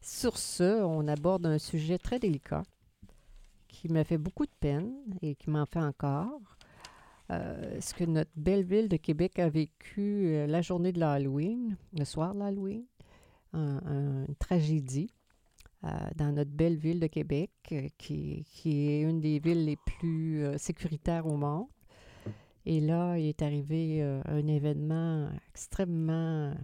sur 0.00 0.38
ce, 0.38 0.82
on 0.82 1.06
aborde 1.08 1.44
un 1.46 1.58
sujet 1.58 1.98
très 1.98 2.18
délicat 2.18 2.62
qui 3.68 3.88
m'a 3.88 4.04
fait 4.04 4.18
beaucoup 4.18 4.46
de 4.46 4.54
peine 4.60 4.94
et 5.20 5.34
qui 5.34 5.50
m'en 5.50 5.66
fait 5.66 5.80
encore. 5.80 6.40
Euh, 7.30 7.80
ce 7.80 7.94
que 7.94 8.04
notre 8.04 8.30
belle 8.36 8.64
ville 8.64 8.88
de 8.88 8.96
Québec 8.96 9.38
a 9.38 9.48
vécu 9.48 10.26
euh, 10.26 10.46
la 10.46 10.62
journée 10.62 10.92
de 10.92 11.00
l'Halloween, 11.00 11.76
le 11.98 12.04
soir 12.04 12.34
de 12.34 12.40
l'Halloween, 12.40 12.84
une 13.52 14.34
tragédie. 14.40 15.13
Euh, 15.84 15.90
dans 16.16 16.32
notre 16.32 16.50
belle 16.50 16.76
ville 16.76 16.98
de 16.98 17.06
Québec, 17.08 17.50
euh, 17.72 17.88
qui, 17.98 18.44
est 18.64 19.02
une 19.02 19.20
des 19.20 19.38
villes 19.38 19.66
les 19.66 19.76
plus 19.76 20.42
euh, 20.42 20.56
sécuritaires 20.56 21.26
au 21.26 21.36
monde. 21.36 21.66
Et 22.64 22.80
là, 22.80 23.18
il 23.18 23.26
est 23.26 23.42
arrivé 23.42 24.00
un 24.02 24.46
événement 24.46 25.28
extrêmement 25.50 26.54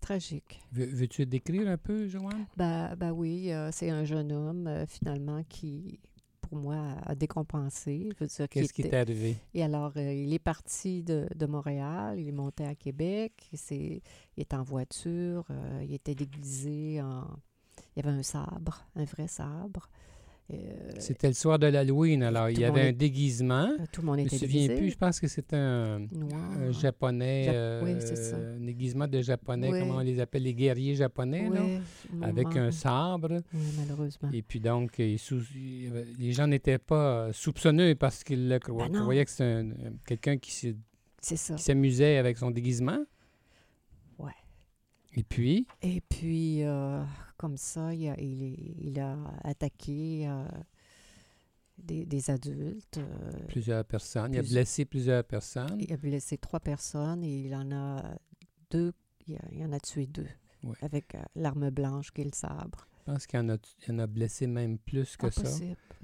tragique. 0.00 0.60
Veux-tu 0.70 1.26
décrire 1.26 1.68
un 1.68 1.76
peu, 1.76 2.06
Joanne? 2.06 2.46
Ben, 2.56 2.94
ben 2.94 3.10
oui, 3.10 3.50
c'est 3.72 3.90
un 3.90 4.04
jeune 4.04 4.30
homme, 4.30 4.84
finalement, 4.86 5.42
qui, 5.48 5.98
pour 6.52 6.60
moi, 6.60 6.96
a 7.06 7.14
décompensé. 7.14 8.10
Qu'est-ce 8.18 8.74
qui 8.74 8.82
est 8.82 8.92
arrivé? 8.92 9.36
Et 9.54 9.62
alors, 9.62 9.92
euh, 9.96 10.12
il 10.12 10.34
est 10.34 10.38
parti 10.38 11.02
de, 11.02 11.26
de, 11.34 11.46
Montréal, 11.46 12.20
il 12.20 12.28
est 12.28 12.32
monté 12.32 12.66
à 12.66 12.74
Québec, 12.74 13.32
il 13.70 14.02
est 14.36 14.52
en 14.52 14.62
voiture, 14.62 15.46
euh, 15.48 15.82
il 15.82 15.94
était 15.94 16.14
déguisé 16.14 17.00
en... 17.00 17.24
Il 17.96 18.04
y 18.04 18.06
avait 18.06 18.18
un 18.18 18.22
sabre, 18.22 18.84
un 18.96 19.04
vrai 19.04 19.28
sabre. 19.28 19.88
Euh, 20.52 20.92
c'était 20.98 21.28
le 21.28 21.34
soir 21.34 21.58
de 21.58 21.66
l'Halloween, 21.66 22.22
alors 22.22 22.50
il 22.50 22.58
y 22.58 22.64
avait 22.64 22.88
un 22.88 22.92
déguisement. 22.92 23.68
Euh, 23.68 23.84
tout 23.90 24.02
le 24.02 24.06
monde 24.06 24.20
était 24.20 24.36
Je 24.36 24.44
me 24.44 24.50
souviens 24.50 24.76
plus, 24.76 24.90
je 24.90 24.96
pense 24.96 25.18
que 25.18 25.26
c'était 25.26 25.56
un, 25.56 26.06
japonais, 26.70 27.46
oui, 27.48 27.54
euh, 27.54 28.56
un 28.56 28.64
déguisement 28.64 29.06
de 29.08 29.20
japonais, 29.20 29.70
comment 29.70 29.96
on 29.96 30.00
les 30.00 30.20
appelle, 30.20 30.42
les 30.42 30.54
guerriers 30.54 30.94
japonais, 30.94 31.50
avec 32.20 32.54
un 32.56 32.70
sabre. 32.70 33.42
malheureusement. 33.78 34.30
Et 34.32 34.42
puis 34.42 34.60
donc, 34.60 34.98
les 34.98 36.32
gens 36.32 36.46
n'étaient 36.46 36.78
pas 36.78 37.32
soupçonneux 37.32 37.94
parce 37.94 38.22
qu'ils 38.22 38.48
ben 38.48 38.90
croyaient 39.00 39.24
que 39.24 39.30
c'était 39.30 39.64
quelqu'un 40.06 40.36
qui 40.36 40.76
s'amusait 41.20 42.18
avec 42.18 42.38
son 42.38 42.50
déguisement. 42.50 43.04
Ouais. 44.18 44.32
Et 45.14 45.22
puis? 45.22 45.66
Et 45.82 46.02
puis, 46.08 46.62
comme 47.42 47.56
ça, 47.56 47.92
il 47.92 48.08
a, 48.08 48.14
il, 48.20 49.00
a 49.00 49.18
attaqué 49.42 50.28
euh, 50.28 50.44
des, 51.76 52.30
adultes. 52.30 52.98
Euh, 52.98 53.32
plusieurs 53.48 53.84
personnes. 53.84 54.32
il 54.32 54.38
a 54.38 54.42
blessé 54.42 54.84
plusieurs 54.84 55.24
personnes. 55.24 55.76
Il 55.80 55.92
a 55.92 55.96
blessé 55.96 56.38
trois 56.38 56.60
personnes 56.60 57.24
et 57.24 57.40
il 57.40 57.52
en 57.56 57.72
a 57.72 58.14
deux. 58.70 58.92
Il, 59.26 59.64
en 59.64 59.72
a 59.72 59.80
tué 59.80 60.06
deux 60.06 60.28
avec 60.82 61.16
euh, 61.16 61.22
l'arme 61.34 61.70
blanche 61.70 62.12
qui 62.12 62.20
est 62.20 62.26
le 62.26 62.30
sabre. 62.32 62.86
Je 62.98 63.12
pense 63.12 63.26
qu'il 63.26 63.40
en, 63.40 63.48
en, 63.48 63.98
a 63.98 64.06
blessé 64.06 64.46
même 64.46 64.78
plus 64.78 65.16
que 65.16 65.28
ça. 65.28 65.50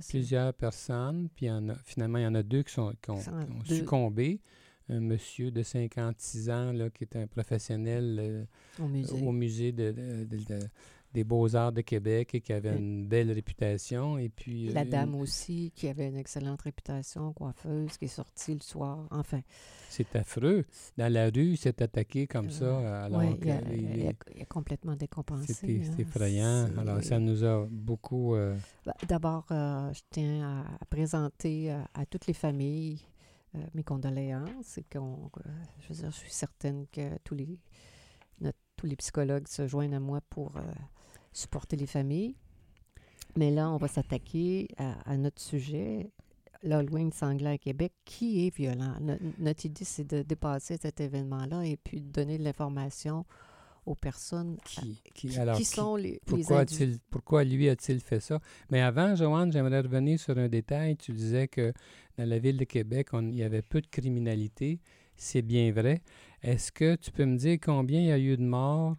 Plusieurs 0.08 0.52
personnes. 0.54 1.28
Puis 1.36 1.48
en 1.48 1.68
a, 1.68 1.76
finalement, 1.84 2.18
il 2.18 2.24
y 2.24 2.26
en 2.26 2.34
a 2.34 2.42
deux 2.42 2.64
qui, 2.64 2.72
sont, 2.72 2.92
qui 3.00 3.10
ont, 3.12 3.20
succombé 3.64 4.40
un 4.88 5.00
monsieur 5.00 5.52
de 5.52 5.62
56 5.62 6.50
ans 6.50 6.72
là, 6.72 6.90
qui 6.90 7.04
est 7.04 7.14
un 7.14 7.28
professionnel 7.28 8.48
au 8.80 9.32
musée, 9.32 9.70
de, 9.70 9.94
des 11.18 11.24
Beaux-Arts 11.24 11.72
de 11.72 11.80
Québec 11.80 12.36
et 12.36 12.40
qui 12.40 12.52
avait 12.52 12.76
une 12.76 13.04
belle 13.04 13.32
réputation. 13.32 14.18
Et 14.18 14.28
puis, 14.28 14.68
La 14.68 14.84
dame 14.84 15.16
aussi, 15.16 15.72
qui 15.74 15.88
avait 15.88 16.06
une 16.06 16.16
excellente 16.16 16.62
réputation, 16.62 17.32
coiffeuse, 17.32 17.96
qui 17.96 18.04
est 18.04 18.08
sortie 18.08 18.54
le 18.54 18.60
soir. 18.60 19.08
Enfin. 19.10 19.40
C'est 19.88 20.14
affreux. 20.14 20.64
Dans 20.96 21.12
la 21.12 21.28
rue, 21.28 21.56
s'est 21.56 21.82
attaqué 21.82 22.28
comme 22.28 22.50
ça. 22.50 23.04
Alors 23.06 23.24
il, 23.24 24.08
a, 24.08 24.44
complètement 24.44 24.94
décompensé. 24.94 25.54
C'était 25.54 25.80
hein. 25.84 25.94
effrayant. 25.98 26.68
Alors, 26.78 27.02
ça 27.02 27.18
nous 27.18 27.42
a 27.42 27.66
beaucoup. 27.68 28.36
Euh, 28.36 28.56
bah, 28.86 28.94
d'abord, 29.08 29.46
euh, 29.50 29.92
je 29.92 30.00
tiens 30.10 30.64
à, 30.80 30.84
présenter 30.84 31.72
euh, 31.72 31.80
à 31.94 32.06
toutes 32.06 32.28
les 32.28 32.34
familles 32.34 33.00
mes 33.74 33.82
condoléances. 33.82 34.78
Et 34.78 34.84
qu'on, 34.84 35.30
je 35.80 35.88
veux 35.88 36.00
dire, 36.00 36.10
je 36.12 36.16
suis 36.16 36.30
certaine 36.30 36.86
que 36.92 37.18
tous 37.24 37.34
les, 37.34 37.58
tous 38.76 38.86
les 38.86 38.94
psychologues 38.94 39.48
se 39.48 39.66
joignent 39.66 39.96
à 39.96 40.00
moi 40.00 40.20
pour 40.30 40.52
supporter 41.38 41.76
les 41.76 41.86
familles. 41.86 42.34
Mais 43.36 43.50
là, 43.50 43.70
on 43.70 43.76
va 43.76 43.88
s'attaquer 43.88 44.68
à, 44.78 45.16
notre 45.16 45.40
sujet, 45.40 46.10
l'Halloween 46.62 47.12
sanglant 47.12 47.52
à 47.52 47.58
Québec, 47.58 47.92
qui 48.04 48.46
est 48.46 48.54
violent. 48.54 48.96
notre 49.38 49.66
idée, 49.66 49.84
c'est 49.84 50.08
de 50.08 50.22
dépasser 50.22 50.76
cet 50.80 51.00
événement-là 51.00 51.64
et 51.64 51.76
puis 51.76 52.00
de 52.00 52.10
donner 52.10 52.38
de 52.38 52.44
l'information 52.44 53.24
aux 53.86 53.94
personnes 53.94 54.58
qui, 54.64 55.00
qui, 55.14 55.30
sont 55.64 55.96
les, 55.96 56.20
pourquoi, 56.26 56.64
pourquoi 57.10 57.44
lui 57.44 57.70
a-t-il 57.70 58.00
fait 58.00 58.20
ça? 58.20 58.38
Mais 58.70 58.82
avant, 58.82 59.14
Joanne, 59.14 59.50
j'aimerais 59.50 59.80
revenir 59.80 60.18
sur 60.20 60.36
un 60.36 60.48
détail. 60.48 60.96
Tu 60.96 61.12
disais 61.12 61.48
que 61.48 61.72
dans 62.18 62.28
la 62.28 62.38
ville 62.38 62.58
de 62.58 62.64
Québec, 62.64 63.08
il 63.14 63.34
y 63.34 63.42
avait 63.42 63.62
peu 63.62 63.80
de 63.80 63.86
criminalité. 63.86 64.80
C'est 65.16 65.42
bien 65.42 65.72
vrai. 65.72 66.02
Est-ce 66.42 66.70
que 66.70 66.96
tu 66.96 67.10
peux 67.10 67.24
me 67.24 67.36
dire 67.36 67.58
combien 67.62 68.00
il 68.00 68.06
y 68.06 68.12
a 68.12 68.18
eu 68.18 68.36
de 68.36 68.42
morts 68.42 68.96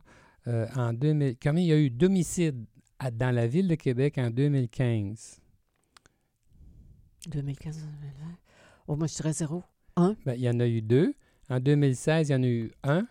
euh, 0.50 0.68
en 0.76 0.94
2000, 0.94 1.36
combien 1.42 1.64
il 1.64 1.68
y 1.68 1.74
a 1.74 1.78
eu 1.78 1.90
d'homicides 1.90 2.66
dans 3.14 3.34
la 3.34 3.48
ville 3.48 3.68
de 3.68 3.76
Québec 3.76 4.18
en 4.18 4.32
2015? 4.32 5.40
2015, 7.30 7.78
2020. 7.78 8.38
Oh, 8.88 8.96
moi, 8.96 9.08
je 9.08 9.16
dirais 9.16 9.34
zéro. 9.34 9.64
Un? 9.96 10.16
Ben, 10.26 10.34
il 10.34 10.42
y 10.42 10.50
en 10.50 10.60
a 10.60 10.68
eu 10.68 10.82
deux. 10.82 11.14
En 11.50 11.60
2016, 11.60 12.30
il 12.30 12.32
y 12.32 12.36
en 12.36 12.44
a 12.44 12.48
eu 12.48 12.72
un. 12.84 13.08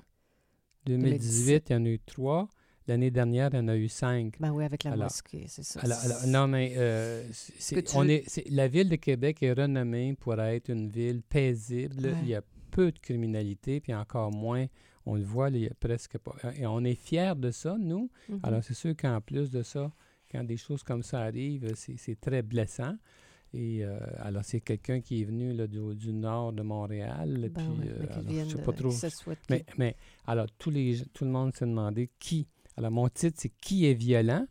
2018, 0.86 1.70
il 1.70 1.72
y 1.72 1.76
en 1.76 1.84
a 1.84 1.88
eu 1.88 2.00
trois. 2.00 2.48
L'année 2.88 3.10
dernière, 3.10 3.50
il 3.52 3.56
y 3.56 3.60
en 3.60 3.68
a 3.68 3.76
eu 3.76 3.88
cinq. 3.88 4.40
Ben 4.40 4.50
oui, 4.50 4.64
avec 4.64 4.82
la 4.84 4.96
mosquée, 4.96 5.44
c'est 5.46 5.62
ça. 5.62 5.80
Alors, 5.80 5.98
non, 6.26 6.48
mais 6.48 6.72
euh, 6.76 7.22
on 7.94 8.08
est, 8.08 8.24
la 8.50 8.66
ville 8.66 8.88
de 8.88 8.96
Québec 8.96 9.42
est 9.42 9.52
renommée 9.52 10.14
pour 10.18 10.40
être 10.40 10.70
une 10.70 10.88
ville 10.88 11.22
paisible. 11.22 12.14
Il 12.22 12.28
y 12.28 12.34
a 12.34 12.42
peu 12.70 12.90
de 12.90 12.98
criminalité, 12.98 13.80
puis 13.80 13.94
encore 13.94 14.32
moins 14.32 14.66
on 15.08 15.14
le 15.14 15.24
voit, 15.24 15.46
a 15.46 15.74
presque 15.80 16.18
pas. 16.18 16.36
Et 16.54 16.66
on 16.66 16.84
est 16.84 16.94
fiers 16.94 17.34
de 17.36 17.50
ça, 17.50 17.76
nous. 17.78 18.10
Mm-hmm. 18.30 18.40
Alors, 18.42 18.62
c'est 18.62 18.74
sûr 18.74 18.94
qu'en 18.94 19.20
plus 19.22 19.50
de 19.50 19.62
ça, 19.62 19.90
quand 20.30 20.44
des 20.44 20.58
choses 20.58 20.82
comme 20.82 21.02
ça 21.02 21.20
arrivent, 21.22 21.72
c'est 21.74 22.20
très 22.20 22.42
blessant. 22.42 22.94
Et 23.54 23.82
euh, 23.82 23.98
alors, 24.18 24.44
c'est 24.44 24.60
quelqu'un 24.60 25.00
qui 25.00 25.22
est 25.22 25.24
venu 25.24 25.54
là, 25.54 25.66
du, 25.66 26.12
nord 26.12 26.52
de 26.52 26.62
Montréal. 26.62 27.50
Ben 27.50 27.50
puis, 27.54 27.88
euh, 27.88 28.44
je 28.44 28.56
sais 28.56 28.62
pas 28.62 28.72
trop. 28.72 28.92
Mais, 29.48 29.64
mais, 29.78 29.96
alors, 30.26 30.46
tous 30.58 30.70
les, 30.70 31.02
tout 31.14 31.24
le 31.24 31.30
monde 31.30 31.54
s'est 31.54 31.66
demandé 31.66 32.10
qui. 32.18 32.46
Alors, 32.76 32.90
mon 32.90 33.08
titre, 33.08 33.38
c'est 33.40 33.48
Qui 33.48 33.86
est 33.86 33.94
violent? 33.94 34.46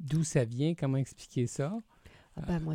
D'où 0.00 0.24
ça 0.24 0.44
vient? 0.44 0.74
Comment 0.74 0.98
expliquer 0.98 1.46
ça? 1.46 1.72
Ah 2.36 2.42
ben, 2.48 2.58
Moi, 2.58 2.74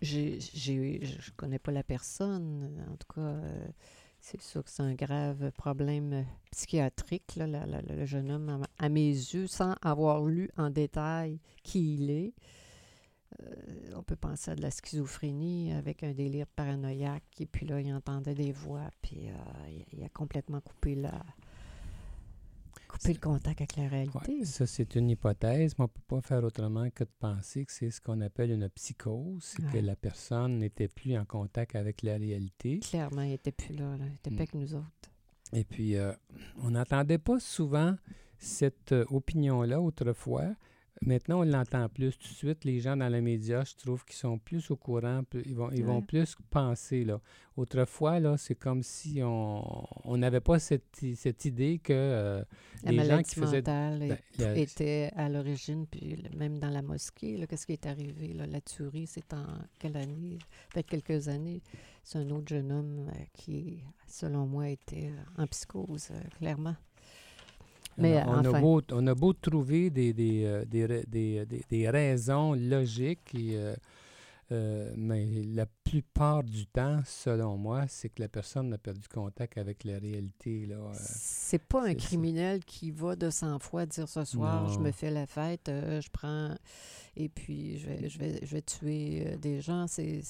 je 0.00 0.20
ne 0.20 1.30
connais 1.36 1.58
pas 1.58 1.72
la 1.72 1.82
personne. 1.82 2.86
En 2.88 2.96
tout 2.96 3.12
cas. 3.12 3.34
Euh, 4.20 4.22
c'est 4.22 4.40
sûr 4.40 4.64
que 4.64 4.70
c'est 4.70 4.82
un 4.82 4.94
grave 4.94 5.50
problème 5.52 6.26
psychiatrique, 6.50 7.36
là, 7.36 7.46
le 7.46 8.06
jeune 8.06 8.30
homme, 8.30 8.64
à, 8.78 8.88
mes 8.88 9.08
yeux, 9.08 9.46
sans 9.46 9.74
avoir 9.82 10.24
lu 10.24 10.50
en 10.56 10.70
détail 10.70 11.40
qui 11.62 11.94
il 11.94 12.10
est. 12.10 12.34
Euh, 13.42 13.92
on 13.96 14.02
peut 14.02 14.16
penser 14.16 14.50
à 14.50 14.56
de 14.56 14.62
la 14.62 14.70
schizophrénie 14.70 15.72
avec 15.72 16.02
un 16.02 16.12
délire 16.12 16.46
paranoïaque, 16.48 17.24
et 17.38 17.46
puis 17.46 17.66
là, 17.66 17.80
il 17.80 17.92
entendait 17.92 18.34
des 18.34 18.52
voix, 18.52 18.90
puis 19.02 19.28
euh, 19.28 19.82
il, 19.92 20.02
a 20.02 20.08
complètement 20.08 20.60
coupé 20.60 20.94
la, 20.94 21.22
couper 22.90 23.12
le 23.12 23.18
contact 23.20 23.60
avec 23.60 23.76
la 23.76 23.88
réalité. 23.88 24.44
ça, 24.44 24.66
c'est 24.66 24.94
une 24.96 25.10
hypothèse, 25.10 25.74
mais 25.78 25.84
on 25.84 25.88
ne 25.88 25.88
peut 25.88 26.00
pas 26.06 26.20
faire 26.20 26.44
autrement 26.44 26.88
que 26.90 27.04
de 27.04 27.10
penser 27.18 27.64
que 27.64 27.72
c'est 27.72 27.90
ce 27.90 28.00
qu'on 28.00 28.20
appelle 28.20 28.50
une 28.50 28.68
psychose, 28.70 29.42
c'est 29.42 29.70
que 29.70 29.78
la 29.78 29.96
personne 29.96 30.58
n'était 30.58 30.88
plus 30.88 31.16
en 31.16 31.24
contact 31.24 31.76
avec 31.76 32.02
la 32.02 32.16
réalité. 32.16 32.80
Clairement, 32.80 33.22
il 33.22 33.30
n'était 33.30 33.52
plus 33.52 33.74
là, 33.74 33.96
il 33.98 34.04
n'était 34.04 34.30
pas 34.30 34.36
mm. 34.36 34.38
avec 34.38 34.54
nous 34.54 34.74
autres. 34.74 35.10
Et 35.52 35.64
puis, 35.64 35.96
euh, 35.96 36.12
on 36.62 36.70
n'entendait 36.70 37.18
pas 37.18 37.40
souvent 37.40 37.96
cette 38.38 38.92
euh, 38.92 39.04
opinion-là 39.10 39.80
autrefois, 39.80 40.54
Maintenant, 41.02 41.40
on 41.40 41.44
l'entend 41.44 41.88
plus 41.88 42.16
tout 42.18 42.28
de 42.28 42.34
suite. 42.34 42.64
Les 42.64 42.80
gens 42.80 42.96
dans 42.96 43.08
les 43.08 43.22
médias, 43.22 43.64
je 43.64 43.74
trouve 43.74 44.04
qu'ils 44.04 44.16
sont 44.16 44.38
plus 44.38 44.70
au 44.70 44.76
courant, 44.76 45.22
ils 45.46 45.54
vont, 45.54 45.70
ils 45.72 45.84
vont 45.84 46.02
plus 46.02 46.36
penser. 46.50 47.04
Là. 47.04 47.20
Autrefois, 47.56 48.20
là, 48.20 48.36
c'est 48.36 48.54
comme 48.54 48.82
si 48.82 49.20
on 49.22 50.16
n'avait 50.16 50.40
pas 50.40 50.58
cette, 50.58 51.00
cette, 51.14 51.44
idée 51.46 51.78
que 51.78 51.92
euh, 51.92 52.44
les 52.84 53.04
gens 53.04 53.22
qui 53.22 53.34
faisaient... 53.40 53.58
mentale 53.58 54.18
ben, 54.38 54.56
était 54.56 55.10
à 55.16 55.28
l'origine, 55.28 55.86
puis 55.86 56.22
même 56.36 56.58
dans 56.58 56.70
la 56.70 56.82
mosquée, 56.82 57.46
qu'est-ce 57.48 57.66
qui 57.66 57.72
est 57.72 57.86
arrivé? 57.86 58.34
Là? 58.34 58.46
La 58.46 58.60
tuerie, 58.60 59.06
c'est 59.06 59.32
en 59.32 59.46
quelle 59.78 59.96
année? 59.96 60.38
Peut-être 60.72 60.88
quelques 60.88 61.28
années. 61.28 61.62
C'est 62.04 62.18
un 62.18 62.30
autre 62.30 62.48
jeune 62.48 62.72
homme 62.72 63.08
euh, 63.08 63.24
qui, 63.32 63.82
selon 64.06 64.46
moi, 64.46 64.68
était 64.68 65.12
en 65.38 65.46
psychose, 65.46 66.08
euh, 66.12 66.20
clairement 67.98 68.32
on, 68.32 68.54
a 68.54 68.60
beau, 68.60 68.82
on, 68.92 69.06
a 69.06 69.14
beau, 69.14 69.32
trouver 69.32 69.90
des, 69.90 70.12
des, 70.12 70.44
euh, 70.44 70.64
des, 70.66 71.46
des 71.70 71.90
raisons 71.90 72.54
logiques, 72.54 73.32
euh, 73.36 73.74
euh, 74.52 74.92
mais 74.96 75.42
la 75.54 75.66
plupart 75.66 76.42
du 76.42 76.66
temps, 76.66 77.00
selon 77.04 77.56
moi, 77.56 77.86
c'est 77.88 78.08
que 78.08 78.20
la 78.22 78.28
personne 78.28 78.72
a 78.72 78.78
perdu 78.78 79.08
contact 79.08 79.58
avec 79.58 79.84
la 79.84 79.98
réalité. 79.98 80.66
Là. 80.66 80.90
C'est 80.94 81.62
pas 81.62 81.86
un 81.86 81.94
criminel 81.94 82.64
qui 82.64 82.90
va 82.90 83.16
de 83.16 83.30
sang-froid 83.30 83.86
dire 83.86 84.08
ce 84.08 84.24
soir, 84.24 84.68
je 84.68 84.78
me 84.78 84.90
fais 84.92 85.10
la 85.10 85.26
fête, 85.26 85.66
je 85.68 86.08
prends 86.10 86.54
et 87.16 87.28
puis 87.28 87.78
je 87.78 87.86
vais, 87.86 88.08
je 88.08 88.18
vais, 88.18 88.38
je 88.42 88.54
vais 88.54 88.62
tuer 88.62 89.24
euh, 89.26 89.36
des 89.36 89.60
gens. 89.60 89.86
C'est, 89.86 90.22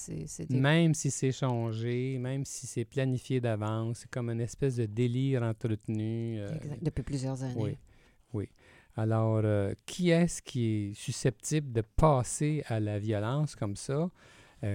Même 0.51 0.95
si 0.95 1.11
c'est 1.11 1.33
changé, 1.33 2.19
même 2.19 2.45
si 2.45 2.67
c'est 2.67 2.85
planifié 2.85 3.41
d'avance, 3.41 3.99
c'est 4.01 4.11
comme 4.11 4.31
une 4.31 4.41
espèce 4.41 4.77
de 4.77 4.87
délire 4.87 5.43
entretenu. 5.43 6.41
Euh, 6.41 6.55
exact. 6.57 6.83
Depuis 6.83 7.03
plusieurs 7.03 7.43
années. 7.43 7.55
Oui. 7.57 7.77
Alors, 8.97 9.41
euh, 9.45 9.73
qui 9.87 10.11
est-ce 10.11 10.43
qui 10.43 10.91
est 10.91 10.95
susceptible 10.95 11.73
de 11.73 11.83
passer 11.83 12.63
à 12.67 12.81
la 12.81 12.99
violence 12.99 13.55
comme 13.57 13.77
ça? 13.77 14.11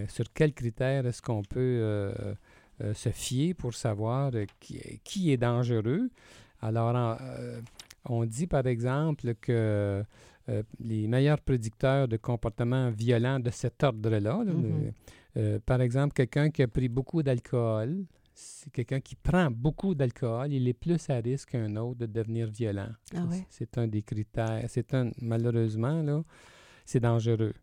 sur 0.08 0.26
quels 0.34 0.54
critères 0.56 1.06
est-ce 1.06 1.22
qu'on 1.22 1.44
peut 1.44 2.08
se 2.96 3.10
fier 3.10 3.54
pour 3.54 3.76
savoir 3.76 4.32
qui, 4.60 4.82
qui, 5.04 5.32
est 5.32 5.38
dangereux? 5.38 6.10
Alors, 6.60 7.20
on 8.06 8.26
dit 8.26 8.48
par 8.48 8.66
exemple 8.66 9.36
que 9.36 10.04
les 10.80 11.08
meilleurs 11.08 11.40
prédicteurs 11.40 12.08
de 12.08 12.18
comportements 12.18 12.90
violents 12.90 13.40
de 13.40 13.52
cet 13.52 13.84
ordre-là. 13.84 14.44
Mm-hmm. 14.44 15.60
par 15.60 15.82
exemple, 15.82 16.16
quelqu'un 16.16 16.50
qui 16.50 16.64
a 16.64 16.68
pris 16.68 16.90
beaucoup 16.90 17.22
d'alcool, 17.22 18.06
c'est 18.36 18.72
quelqu'un 18.72 19.00
qui 19.00 19.16
prend 19.16 19.50
beaucoup 19.50 19.96
d'alcool, 19.96 20.52
il 20.52 20.68
est 20.68 20.74
plus 20.74 21.10
à 21.10 21.16
risque 21.16 21.52
qu'un 21.52 21.76
autre 21.78 22.00
de 22.00 22.06
devenir 22.06 22.50
violent. 22.50 22.90
Ah 23.16 23.24
c'est 23.50 23.78
un 23.78 23.88
des 23.88 24.02
critères. 24.04 24.66
C'est 24.68 24.94
un, 24.94 25.12
malheureusement, 25.22 26.04
là, 26.04 26.24
c'est 26.86 27.00
dangereux. 27.00 27.54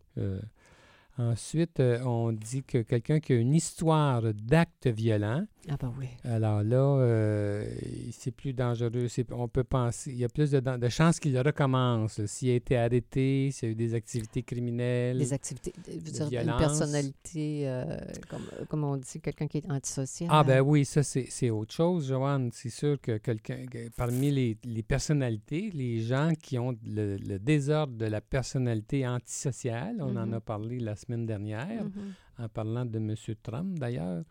Ensuite, 1.19 1.79
euh, 1.81 2.03
on 2.05 2.33
dit 2.33 2.63
que 2.63 2.79
quelqu'un 2.79 3.21
qui 3.21 3.35
a 3.35 3.37
une 3.37 3.55
histoire 3.55 4.23
d'actes 4.33 4.87
violents, 4.87 5.45
ah 5.69 5.77
ben 5.79 5.93
oui. 5.99 6.07
alors 6.25 6.63
là, 6.63 6.77
euh, 6.77 7.67
c'est 8.13 8.31
plus 8.31 8.55
dangereux. 8.55 9.07
On 9.31 9.47
peut 9.47 9.63
penser, 9.63 10.11
il 10.11 10.17
y 10.17 10.25
a 10.25 10.31
plus 10.31 10.51
de, 10.51 10.61
de 10.61 10.89
chances 10.89 11.21
qu'il 11.21 11.39
recommence. 11.39 12.25
S'il 12.25 12.51
a 12.51 12.55
été 12.55 12.79
arrêté, 12.79 13.51
s'il 13.53 13.69
y 13.69 13.71
a 13.71 13.73
eu 13.73 13.75
des 13.75 13.95
activités 13.95 14.43
criminelles. 14.43 15.19
Des 15.19 15.35
activités, 15.35 15.75
vous 15.87 16.29
dire, 16.29 16.41
une 16.41 16.57
personnalité, 16.57 17.69
euh, 17.69 17.85
comme, 18.31 18.47
comme, 18.69 18.85
on 18.85 18.97
dit, 18.97 19.21
quelqu'un 19.21 19.47
qui 19.49 19.59
est 19.59 19.71
antisocial. 19.71 20.31
Ah 20.33 20.43
ben 20.43 20.63
oui, 20.63 20.87
ça 20.87 21.03
c'est 21.03 21.51
autre 21.51 21.75
chose, 21.75 22.09
Joanne. 22.09 22.49
C'est 22.55 22.71
sûr 22.71 22.99
que 23.01 23.19
quelqu'un, 23.19 23.67
parmi 23.99 24.31
les, 24.31 24.57
les, 24.65 24.83
personnalités, 24.83 25.71
les 25.75 26.01
gens 26.01 26.33
qui 26.43 26.59
ont 26.59 26.75
le, 26.87 27.19
désordre 27.39 27.99
de 27.99 28.07
la 28.07 28.23
personnalité 28.23 29.07
antisociale, 29.07 29.97
on 30.01 30.17
en 30.17 30.27
mm-hmm. 30.27 30.35
a 30.35 30.41
parlé 30.41 30.81
la 30.81 30.97
semaine 31.05 31.27
dernière, 31.27 31.85
mm-hmm. 31.85 32.45
en 32.45 32.49
parlant 32.49 32.85
de 32.85 32.99
M. 32.99 33.15
Trump 33.43 33.79
d'ailleurs. 33.79 34.25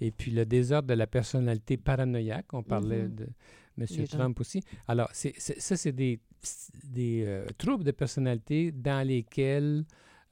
Et 0.00 0.10
puis 0.10 0.30
le 0.30 0.44
désordre 0.46 0.88
de 0.88 0.94
la 0.94 1.06
personnalité 1.06 1.76
paranoïaque, 1.76 2.52
on 2.52 2.62
parlait 2.62 3.06
mm-hmm. 3.06 3.14
de 3.14 3.28
M. 3.80 4.06
Trump 4.08 4.40
aussi. 4.40 4.62
Alors, 4.86 5.10
ça, 5.12 5.76
c'est 5.76 5.92
des, 5.92 6.20
des 6.84 7.24
euh, 7.26 7.46
troubles 7.56 7.84
de 7.84 7.90
personnalité 7.90 8.72
dans 8.72 9.06
lesquels 9.06 9.84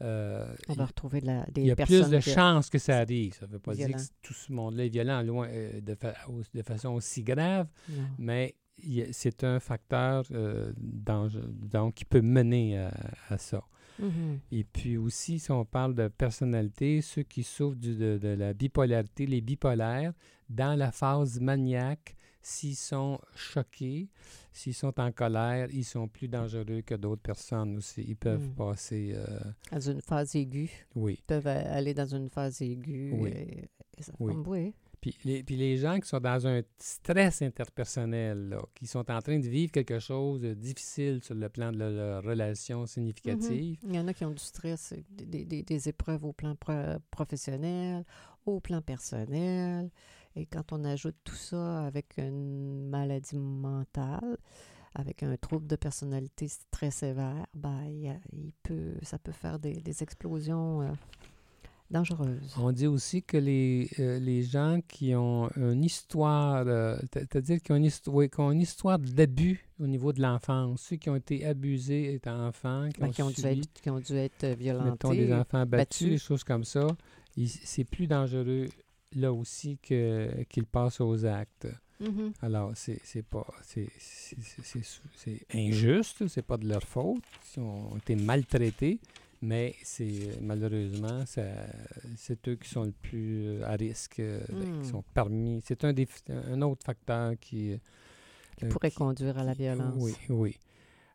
euh, 0.03 0.55
on 0.69 0.75
va 0.75 0.87
retrouver 0.87 1.21
de 1.23 1.27
la, 1.27 1.47
des 1.47 1.63
Il 1.63 1.67
y 1.69 1.71
a 1.71 1.77
plus 1.77 2.11
de 2.11 2.21
chances 2.21 2.69
que 2.69 2.79
ça 2.79 2.99
arrive. 2.99 3.35
Ça 3.35 3.47
ne 3.47 3.53
veut 3.53 3.59
pas 3.59 3.75
dire 3.75 3.89
que 3.89 4.03
tout 4.23 4.35
ce 4.35 4.53
monde-là 4.53 4.85
est 4.85 4.91
violent 4.91 5.23
loin, 5.23 5.49
euh, 5.49 5.81
de, 5.81 5.97
de, 6.55 6.63
façon 6.63 6.91
aussi 6.91 7.23
grave, 7.23 7.69
mais 8.19 8.55
c'est 9.13 9.43
un 9.43 9.59
facteur 9.59 10.25
donc, 10.77 11.95
qui 11.95 12.05
peut 12.05 12.21
mener 12.21 12.77
à 13.31 13.39
ça. 13.39 13.65
Mm-hmm. 14.01 14.39
Et 14.53 14.65
puis 14.65 14.97
aussi, 14.97 15.39
si 15.39 15.51
on 15.51 15.65
parle 15.65 15.95
de 15.95 16.09
personnalité, 16.09 17.01
ceux 17.01 17.23
qui 17.23 17.43
souffrent 17.43 17.77
de, 17.77 18.37
la 18.39 18.53
bipolarité, 18.53 19.27
les 19.27 19.41
bipolaires, 19.41 20.13
dans 20.49 20.79
la 20.79 20.93
phase 20.93 21.41
maniaque, 21.41 22.17
s'ils 22.43 22.77
sont 22.77 23.19
choqués, 23.35 24.09
s'ils 24.53 24.75
sont 24.75 25.01
en 25.01 25.11
colère, 25.11 25.69
ils 25.73 25.85
sont 25.85 26.07
plus 26.07 26.29
dangereux 26.29 26.83
que 26.87 26.95
d'autres 26.95 27.23
personnes 27.23 27.77
aussi. 27.79 28.05
Ils 28.07 28.17
peuvent 28.17 28.51
mm. 28.51 28.55
passer... 28.55 29.13
Euh, 29.15 29.41
dans 29.73 29.81
une 29.81 30.01
phase 30.01 30.37
aiguë. 30.37 30.71
Oui. 30.95 31.17
Ils 31.19 31.25
peuvent 31.25 31.49
aller 31.49 31.93
dans 31.93 32.07
une 32.07 32.29
phase 32.29 32.63
aiguë. 32.63 33.13
Oui. 33.15 33.31
Et, 33.31 34.03
ça, 34.03 34.13
oui. 34.21 34.75
Puis 35.01 35.17
les, 35.25 35.77
gens 35.77 36.01
qui 36.01 36.09
sont 36.09 36.21
dans 36.21 36.47
un 36.47 36.63
stress 36.79 37.43
interpersonnel, 37.43 38.57
qui 38.75 38.87
sont 38.87 39.11
en 39.11 39.21
train 39.21 39.39
de 39.39 39.49
vivre 39.49 39.71
quelque 39.71 39.99
chose 39.99 40.41
de 40.41 40.55
difficile 40.55 41.23
sur 41.23 41.35
le 41.35 41.49
plan 41.49 41.71
de 41.71 41.79
leur 41.79 42.23
relation 42.23 42.87
significative. 42.87 43.79
Il 43.83 43.95
y 43.95 43.99
en 43.99 44.09
a 44.09 44.15
qui 44.15 44.25
ont 44.25 44.31
du 44.31 44.43
stress, 44.43 44.95
des, 45.11 45.45
des, 45.45 45.89
épreuves 45.89 46.25
au 46.25 46.33
plan 46.33 46.57
professionnel, 47.11 48.05
au 48.47 48.61
plan 48.61 48.81
personnel. 48.83 49.91
Et 50.35 50.47
quand 50.47 50.73
on 50.73 50.85
ajoute 50.85 51.17
tout 51.25 51.35
ça 51.35 51.87
avec 51.87 52.19
une 52.19 52.89
maladie 52.89 53.39
mentale, 53.39 54.37
avec 54.95 55.23
un 55.23 55.37
trouble 55.37 55.67
de 55.67 55.77
personnalité 55.77 56.49
très 56.71 56.91
sévère, 56.91 57.47
ben, 57.55 57.85
il, 58.33 58.53
peut, 58.63 58.95
ça 59.03 59.19
peut 59.19 59.33
faire 59.33 59.59
des, 59.59 59.75
des 59.75 60.03
explosions. 60.03 60.83
Euh, 60.83 60.93
dangereuse. 61.91 62.55
On 62.59 62.73
dit 62.73 62.87
aussi 62.87 63.23
que 63.23 63.37
les, 63.37 63.89
euh, 63.99 64.19
les 64.19 64.43
gens 64.43 64.81
qui 64.87 65.15
ont 65.15 65.49
une 65.57 65.85
histoire, 65.85 66.65
euh, 66.67 66.97
c'est-à-dire 67.13 67.61
qui 67.61 67.73
ont 67.73 67.77
une, 67.77 67.91
ont 68.39 68.53
une 68.53 68.61
histoire 68.61 68.99
d'abus 68.99 69.65
au 69.81 69.87
niveau 69.87 70.13
de 70.13 70.23
l'enfance, 70.23 70.83
ceux 70.83 70.97
qui 70.97 71.11
ont 71.11 71.17
été 71.17 71.45
abusés 71.45 72.15
étant 72.15 72.47
enfants, 72.47 72.89
qui, 72.95 73.01
ben, 73.01 73.11
ont, 73.25 73.31
dû 73.31 73.45
être, 73.45 73.73
qui 73.73 73.91
ont 73.91 74.01
dû 74.01 74.15
être 74.17 74.45
euh, 74.45 74.55
des 75.13 75.33
enfants 75.33 75.67
battus, 75.67 76.09
des 76.09 76.19
choses 76.19 76.45
comme 76.45 76.65
ça, 76.65 76.87
c'est 77.47 77.85
plus 77.85 78.07
dangereux 78.07 78.67
là 79.15 79.33
aussi 79.33 79.79
que 79.79 80.45
qu'ils 80.49 80.67
passent 80.67 81.01
aux 81.01 81.25
actes. 81.25 81.69
Mm-hmm. 82.03 82.33
Alors, 82.43 82.73
c'est 82.75 83.23
pas. 83.23 83.47
C'est 83.63 83.89
injuste, 85.55 86.29
c'est 86.29 86.43
pas 86.43 86.57
de 86.57 86.69
leur 86.69 86.83
faute. 86.83 87.23
Ils 87.57 87.61
ont 87.61 87.97
été 87.97 88.17
maltraités, 88.17 89.01
mais 89.43 89.75
c'est 89.83 90.39
malheureusement, 90.41 91.25
c'est 91.27 92.49
eux 92.49 92.57
qui 92.57 92.69
sont 92.69 92.85
le 92.85 92.93
plus 92.93 93.47
euh, 93.47 93.67
à 93.67 93.73
risque, 93.73 94.21
euh, 94.21 94.41
ben, 94.49 94.63
qui 94.63 94.71
hmm. 94.71 94.85
sont 94.85 95.05
permis. 95.15 95.63
C'est 95.65 95.85
un, 95.85 95.95
un 96.31 96.63
autre 96.63 96.85
facteur 96.85 97.35
qui... 97.41 97.79
Qui 98.57 98.65
euh, 98.65 98.69
pourrait 98.69 98.91
conduire 98.91 99.39
à 99.39 99.45
la 99.45 99.53
violence. 99.53 99.95
Oui, 99.99 100.15
oui. 100.31 100.57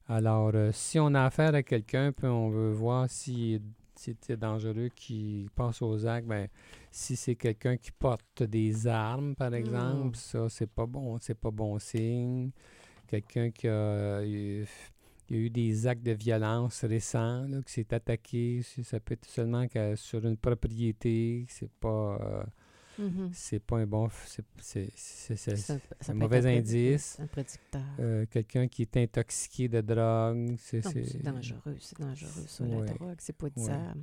Alors, 0.08 0.54
si 0.74 1.00
on 1.00 1.14
a 1.14 1.26
affaire 1.26 1.56
à 1.56 1.64
quelqu'un, 1.64 2.12
puis 2.12 2.28
on 2.28 2.50
veut 2.50 2.72
voir 2.72 3.10
si 3.10 3.62
c'est 3.96 4.38
dangereux 4.38 4.90
qui 4.96 5.48
passe 5.56 5.82
aux 5.82 6.06
actes, 6.06 6.28
ben, 6.28 6.48
si 6.92 7.16
c'est 7.16 7.36
quelqu'un 7.36 7.78
qui 7.78 7.92
porte 7.92 8.44
des 8.44 8.88
armes, 8.88 9.36
par 9.36 9.54
exemple, 9.54 10.10
hmm. 10.10 10.16
ça, 10.16 10.50
c'est 10.50 10.70
pas 10.70 10.86
bon, 10.86 11.18
c'est 11.20 11.38
pas 11.38 11.52
bon 11.52 11.80
signe. 11.80 12.52
Quelqu'un 13.08 13.52
qui 13.52 13.68
a 13.68 14.22
il 15.32 15.38
y 15.38 15.40
a 15.40 15.44
eu 15.46 15.50
des 15.50 15.88
actes 15.88 16.04
de 16.04 16.12
violence 16.12 16.84
récents 16.84 17.48
là, 17.48 17.62
qui 17.62 17.72
s'est 17.72 17.94
attaqué. 17.94 18.62
Ça 18.84 19.00
peut 19.00 19.14
être 19.14 19.26
seulement 19.26 19.66
sur 19.96 20.26
une 20.26 20.36
propriété. 20.36 21.46
C'est 21.48 21.72
pas. 21.72 22.20
Euh, 22.22 22.44
mm-hmm. 23.00 23.30
C'est 23.32 23.60
pas 23.60 23.78
un 23.78 23.88
bon. 23.88 24.10
C'est 24.26 24.90
un, 26.10 26.14
mauvais 26.16 26.58
indice. 26.58 27.18
Un 27.18 27.28
prédicteur. 27.28 27.82
Euh, 28.02 28.26
quelqu'un 28.30 28.68
qui 28.68 28.82
est 28.82 28.98
intoxiqué 28.98 29.70
de 29.70 29.80
drogue. 29.80 30.56
C'est 30.58 30.82
dangereux. 31.24 31.78
C'est 31.80 32.00
dangereux, 32.02 32.44
ça, 32.48 32.66
la 32.66 32.86
drogue. 32.88 33.18
C'est 33.20 33.38
pas 33.38 33.48
ça. 33.56 33.94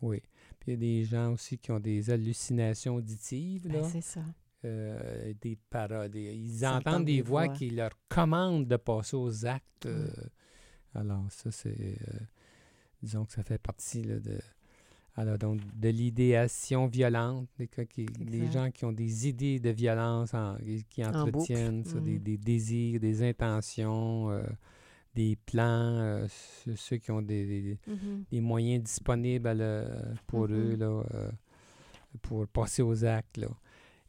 Oui. 0.00 0.22
Puis 0.60 0.68
il 0.68 0.70
y 0.70 0.74
a 0.74 0.76
des 0.76 1.04
gens 1.04 1.32
aussi 1.32 1.58
qui 1.58 1.72
ont 1.72 1.80
des 1.80 2.10
hallucinations 2.10 2.94
auditives. 2.94 3.66
Ben, 3.68 3.82
c'est 3.90 4.02
ça. 4.02 4.20
Euh, 4.64 5.34
des 5.40 5.58
paroles. 5.68 6.14
ils 6.14 6.64
entendent 6.64 7.04
des, 7.04 7.22
voix, 7.22 7.48
qui 7.48 7.70
leur 7.70 7.90
commandent 8.08 8.68
de 8.68 8.76
passer 8.76 9.16
aux 9.16 9.46
actes. 9.46 9.86
Mm. 9.86 10.28
Alors, 10.96 11.24
ça, 11.30 11.50
c'est. 11.50 11.68
Euh, 11.78 12.18
disons 13.02 13.24
que 13.24 13.32
ça 13.32 13.42
fait 13.42 13.58
partie 13.58 14.02
de. 14.02 14.38
Alors, 15.18 15.38
donc, 15.38 15.60
de 15.74 15.88
l'idéation 15.88 16.86
violente, 16.88 17.48
des, 17.58 17.68
qui, 17.86 18.04
des 18.04 18.50
gens 18.50 18.70
qui 18.70 18.84
ont 18.84 18.92
des 18.92 19.28
idées 19.28 19.58
de 19.58 19.70
violence, 19.70 20.32
qui 20.90 21.04
entretiennent 21.04 21.84
mm. 21.84 22.18
des, 22.18 22.36
désirs, 22.36 23.00
des 23.00 23.22
intentions, 23.22 24.30
euh, 24.30 24.42
des 25.14 25.38
plans, 25.46 25.64
euh, 25.64 26.26
ceux, 26.76 26.98
qui 26.98 27.10
ont 27.12 27.22
des, 27.22 27.78
mm-hmm. 27.88 28.40
moyens 28.42 28.84
disponibles 28.84 29.64
pour 30.26 30.44
eux, 30.46 30.74
mm-hmm. 30.74 30.78
là, 30.78 31.02
pour 32.20 32.46
passer 32.48 32.82
aux 32.82 33.02
actes. 33.06 33.38
Là. 33.38 33.48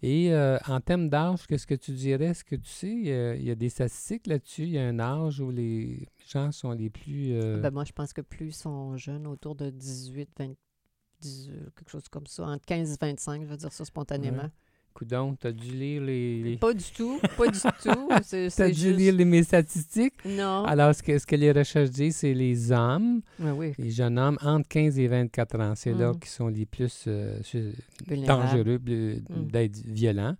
Et 0.03 0.31
euh, 0.31 0.57
en 0.67 0.79
termes 0.79 1.09
d'âge, 1.09 1.47
qu'est-ce 1.47 1.65
que 1.65 1.75
tu 1.75 1.91
dirais? 1.91 2.25
Est-ce 2.25 2.43
que 2.43 2.55
tu 2.55 2.69
sais, 2.69 2.91
il 2.91 3.43
y 3.43 3.51
a 3.51 3.55
des 3.55 3.69
statistiques 3.69 4.27
là-dessus? 4.27 4.63
Il 4.63 4.69
y 4.69 4.77
a 4.77 4.87
un 4.87 4.99
âge 4.99 5.39
où 5.39 5.49
les 5.49 6.07
gens 6.27 6.51
sont 6.51 6.71
les 6.71 6.89
plus... 6.89 7.33
Euh, 7.33 7.59
ben 7.59 7.71
moi, 7.71 7.83
je 7.83 7.93
pense 7.93 8.13
que 8.13 8.21
plus 8.21 8.47
ils 8.47 8.53
sont 8.53 8.95
jeunes, 8.97 9.25
autour 9.25 9.55
de 9.55 9.69
18, 9.71 10.29
20, 10.37 10.53
quelque 11.75 11.89
chose 11.89 12.07
comme 12.09 12.27
ça, 12.27 12.45
entre 12.45 12.65
15 12.65 12.93
et 12.93 12.97
25, 13.01 13.41
je 13.43 13.47
veux 13.47 13.57
dire 13.57 13.73
ça 13.73 13.85
spontanément. 13.85 14.49
Coudon, 14.97 15.35
t'as 15.39 15.51
dû 15.51 15.69
lire 15.69 16.01
les, 16.01 16.57
Pas 16.59 16.73
du 16.73 16.83
tout, 16.83 17.21
pas 17.37 17.47
du 17.49 17.59
tout. 17.83 18.09
t'as 18.55 18.69
dû 18.71 18.91
lire 18.93 19.13
les, 19.13 19.25
mes 19.25 19.43
statistiques? 19.43 20.15
Non. 20.25 20.63
Alors, 20.65 20.95
ce 20.95 21.03
que, 21.03 21.19
ce 21.19 21.27
que 21.27 21.35
les 21.35 21.51
recherches 21.51 21.91
disent, 21.91 22.15
c'est 22.15 22.33
les 22.33 22.71
hommes, 22.71 23.21
ah 23.39 23.53
oui. 23.53 23.73
les 23.77 23.91
jeunes 23.91 24.17
hommes 24.17 24.39
entre 24.41 24.67
15 24.67 24.97
et 24.97 25.07
24 25.07 25.59
ans. 25.59 25.73
C'est 25.75 25.93
là 25.93 26.13
mm. 26.13 26.19
qui 26.19 26.29
sont 26.29 26.47
les 26.47 26.65
plus 26.65 27.03
euh, 27.07 27.39
dangereux 28.09 28.79
mm. 28.79 29.45
d'être 29.51 29.77
violents. 29.85 30.35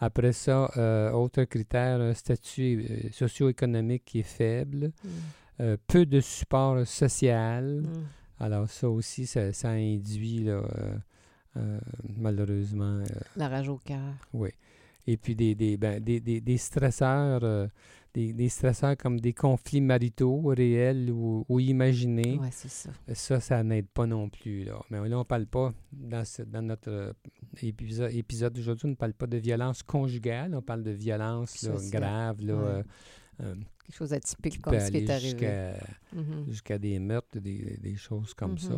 Après 0.00 0.32
ça, 0.32 0.72
euh, 0.76 1.12
autre 1.12 1.44
critère, 1.44 2.00
un 2.00 2.14
statut 2.14 2.84
euh, 2.90 3.08
socio-économique 3.12 4.02
qui 4.04 4.18
est 4.18 4.22
faible, 4.24 4.90
mm. 5.04 5.74
peu 5.86 6.04
de 6.04 6.20
support 6.20 6.84
social. 6.84 7.84
Alors, 8.40 8.68
ça 8.68 8.88
aussi, 8.90 9.24
ça, 9.24 9.52
ça 9.52 9.68
induit... 9.68 10.40
Là, 10.40 10.52
euh, 10.52 10.96
malheureusement. 12.16 13.00
Euh, 13.00 13.04
la 13.36 13.48
rage 13.48 13.68
au 13.68 13.78
cœur. 13.78 14.14
Oui. 14.32 14.50
Et 15.06 15.16
puis 15.16 15.34
des, 15.34 15.54
des, 15.54 15.76
ben, 15.76 16.02
des, 16.02 16.20
des, 16.20 16.40
des 16.40 16.56
stresseurs, 16.56 17.44
euh, 17.44 17.66
des, 18.14 18.32
des, 18.32 18.48
stresseurs 18.48 18.96
comme 18.96 19.20
des 19.20 19.34
conflits 19.34 19.82
maritaux 19.82 20.40
réels 20.46 21.10
ou, 21.10 21.44
ou 21.48 21.60
imaginés. 21.60 22.38
Oui, 22.40 22.48
c'est 22.50 22.70
ça. 22.70 22.90
Ça, 23.12 23.40
ça 23.40 23.62
n'aide 23.62 23.88
pas 23.88 24.06
non 24.06 24.30
plus. 24.30 24.64
Là. 24.64 24.80
Mais 24.88 25.06
là, 25.08 25.16
on 25.16 25.20
ne 25.20 25.24
parle 25.24 25.46
pas, 25.46 25.74
dans, 25.92 26.24
ce, 26.24 26.42
dans 26.42 26.62
notre 26.62 27.14
épisode, 27.62 28.12
épisode 28.14 28.54
d'aujourd'hui, 28.54 28.86
on 28.86 28.90
ne 28.90 28.94
parle 28.94 29.12
pas 29.12 29.26
de 29.26 29.36
violence 29.36 29.82
conjugale, 29.82 30.54
on 30.54 30.62
parle 30.62 30.82
de 30.82 30.92
violence 30.92 31.62
là, 31.62 31.74
grave, 31.90 32.40
là, 32.40 32.82
quelque 33.38 33.96
chose 33.96 34.10
d'atypique 34.10 34.62
comme 34.62 34.80
ce 34.80 34.90
qui 34.90 34.98
est 34.98 35.10
arrivé. 35.10 35.74
Mm-hmm. 36.16 36.48
Jusqu'à 36.48 36.78
des 36.78 36.98
meurtres, 36.98 37.38
des, 37.40 37.76
des 37.78 37.96
choses 37.96 38.32
comme 38.32 38.56
ça. 38.56 38.74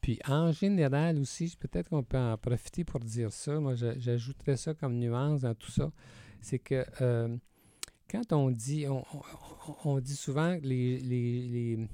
Puis 0.00 0.18
en 0.26 0.52
général 0.52 1.18
aussi, 1.18 1.54
peut-être 1.58 1.90
qu'on 1.90 2.02
peut 2.02 2.18
en 2.18 2.36
profiter 2.38 2.84
pour 2.84 3.00
dire 3.00 3.32
ça. 3.32 3.60
Moi, 3.60 3.74
j'ajouterais 3.74 4.56
ça 4.56 4.74
comme 4.74 4.98
nuance 4.98 5.42
dans 5.42 5.54
tout 5.54 5.70
ça. 5.70 5.92
C'est 6.40 6.58
que 6.58 6.86
euh, 7.02 7.36
quand 8.10 8.32
on 8.32 8.50
dit, 8.50 8.86
on, 9.84 10.00
dit 10.00 10.16
souvent 10.16 10.58
que 10.58 10.66
les, 10.66 10.98
les, 10.98 11.88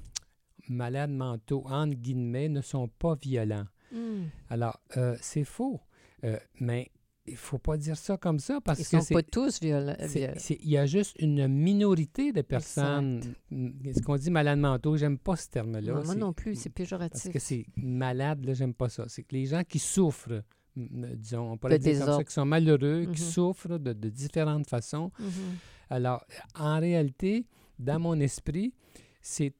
malades 0.68 1.10
mentaux, 1.10 1.64
entre 1.66 1.94
guillemets, 1.94 2.48
ne 2.48 2.60
sont 2.60 2.88
pas 2.88 3.16
violents. 3.20 3.66
Hmm. 3.92 4.24
Alors, 4.50 4.80
euh, 4.96 5.16
c'est 5.20 5.44
faux. 5.44 5.80
Euh, 6.24 6.38
mais 6.58 6.90
il 7.26 7.32
ne 7.32 7.38
faut 7.38 7.58
pas 7.58 7.76
dire 7.76 7.96
ça 7.96 8.16
comme 8.16 8.38
ça 8.38 8.60
parce 8.60 8.80
Ils 8.80 8.88
que 8.88 9.00
sont 9.00 9.14
pas 9.14 9.22
tous 9.22 9.60
violents. 9.60 9.96
Il 10.14 10.70
y 10.70 10.76
a 10.76 10.86
juste 10.86 11.16
une 11.18 11.48
minorité 11.48 12.32
de 12.32 12.42
personnes. 12.42 13.20
Ce 13.50 14.02
qu'on 14.02 14.16
dit 14.16 14.30
malades 14.30 14.58
mentaux, 14.58 14.96
j'aime 14.96 15.18
pas 15.18 15.36
ce 15.36 15.48
terme-là. 15.48 16.02
moi 16.02 16.14
non 16.14 16.32
plus, 16.32 16.54
c'est 16.54 16.70
péjoratif. 16.70 17.24
Parce 17.24 17.32
que 17.32 17.38
c'est 17.38 17.66
malade, 17.76 18.44
là, 18.44 18.54
j'aime 18.54 18.74
pas 18.74 18.88
ça. 18.88 19.04
C'est 19.08 19.22
que 19.22 19.34
les 19.34 19.46
gens 19.46 19.62
qui 19.64 19.78
souffrent, 19.78 20.42
disons, 20.76 21.52
on 21.52 21.56
pourrait 21.58 21.78
dire 21.78 21.98
comme 22.04 22.18
ça, 22.18 22.24
qui 22.24 22.32
sont 22.32 22.44
malheureux, 22.44 23.06
qui 23.12 23.20
mm-hmm. 23.22 23.32
souffrent 23.32 23.78
de, 23.78 23.92
différentes 24.08 24.68
façons. 24.68 25.10
Mm-hmm. 25.20 25.90
Alors, 25.90 26.24
en 26.54 26.78
réalité, 26.78 27.46
dans 27.78 27.98
mon 27.98 28.18
esprit, 28.20 28.74
c'est 29.20 29.52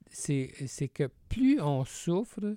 que 0.95 1.11
plus 1.29 1.61
on 1.61 1.85
souffre, 1.85 2.57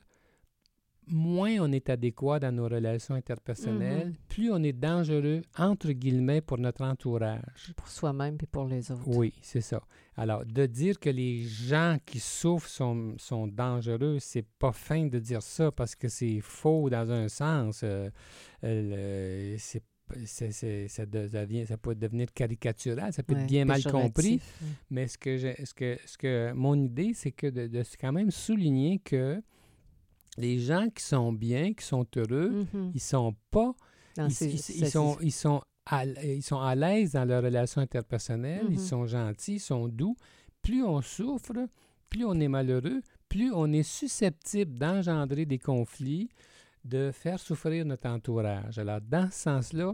moins 1.09 1.57
on 1.59 1.71
est 1.71 1.89
adéquat 1.89 2.39
dans 2.39 2.51
nos 2.51 2.65
relations 2.67 3.15
interpersonnelles, 3.15 4.09
mm-hmm. 4.09 4.27
plus 4.29 4.51
on 4.51 4.63
est 4.63 4.73
dangereux, 4.73 5.41
entre 5.57 5.91
guillemets, 5.91 6.41
pour 6.41 6.57
notre 6.57 6.83
entourage. 6.83 7.73
Pour 7.75 7.87
soi-même 7.87 8.37
et 8.41 8.45
pour 8.45 8.65
les 8.65 8.91
autres. 8.91 9.07
Oui, 9.07 9.33
c'est 9.41 9.61
ça. 9.61 9.81
Alors, 10.15 10.45
de 10.45 10.65
dire 10.65 10.99
que 10.99 11.09
les 11.09 11.43
gens 11.43 11.97
qui 12.05 12.19
souffrent 12.19 12.67
sont, 12.67 13.15
sont 13.17 13.47
dangereux, 13.47 14.17
c'est 14.19 14.45
pas 14.59 14.71
fin 14.71 15.05
de 15.07 15.19
dire 15.19 15.41
ça 15.41 15.71
parce 15.71 15.95
que 15.95 16.07
c'est 16.07 16.39
faux 16.41 16.89
dans 16.89 17.09
un 17.09 17.29
sens. 17.29 17.81
Euh, 17.83 18.09
euh, 18.63 19.55
c'est 19.57 19.83
ça, 20.25 21.05
devient, 21.05 21.65
ça 21.67 21.77
peut 21.77 21.95
devenir 21.95 22.33
caricatural, 22.33 23.13
ça 23.13 23.23
peut 23.23 23.33
être 23.37 23.45
bien 23.47 23.65
mal 23.65 23.83
compris. 23.83 24.41
Mais 24.89 25.07
ce 25.07 25.17
que, 25.17 25.37
ce 25.37 25.73
que, 25.73 25.97
ce 26.05 26.17
que 26.17 26.51
mon 26.53 26.75
idée, 26.75 27.11
c'est 27.13 27.31
que 27.31 27.47
de, 27.47 27.67
de, 27.67 27.83
quand 27.99 28.11
même 28.11 28.31
souligner 28.31 28.99
que 28.99 29.41
les 30.39 30.59
gens 30.59 30.87
qui 30.89 31.03
sont 31.03 31.33
bien, 31.33 31.73
qui 31.73 31.85
sont 31.85 32.05
heureux, 32.15 32.65
ils 32.93 33.01
sont 33.01 33.35
pas. 33.51 33.73
ils, 34.17 34.89
sont, 34.89 35.17
ils, 35.21 35.31
sont 35.31 35.61
à, 35.85 36.05
ils 36.05 36.41
sont 36.43 36.59
à 36.59 36.75
l'aise 36.75 37.11
dans 37.11 37.25
leurs 37.25 37.43
relations 37.43 37.81
interpersonnelles, 37.81 38.65
ils 38.69 38.77
mm-hmm. 38.77 38.87
sont 38.87 39.05
gentils, 39.05 39.55
ils 39.55 39.59
sont 39.59 39.87
doux. 39.87 40.15
Plus 40.61 40.83
on 40.83 41.01
souffre, 41.01 41.67
plus 42.09 42.25
on 42.25 42.39
est 42.39 42.47
malheureux, 42.47 43.01
plus 43.27 43.51
on 43.53 43.71
est 43.71 43.83
susceptible 43.83 44.77
d'engendrer 44.79 45.45
des 45.45 45.59
conflits, 45.59 46.29
de 46.85 47.11
faire 47.11 47.39
souffrir 47.39 47.85
notre 47.85 48.07
entourage. 48.09 48.79
Alors, 48.79 49.01
dans 49.01 49.29
ce 49.29 49.39
sens-là, 49.39 49.93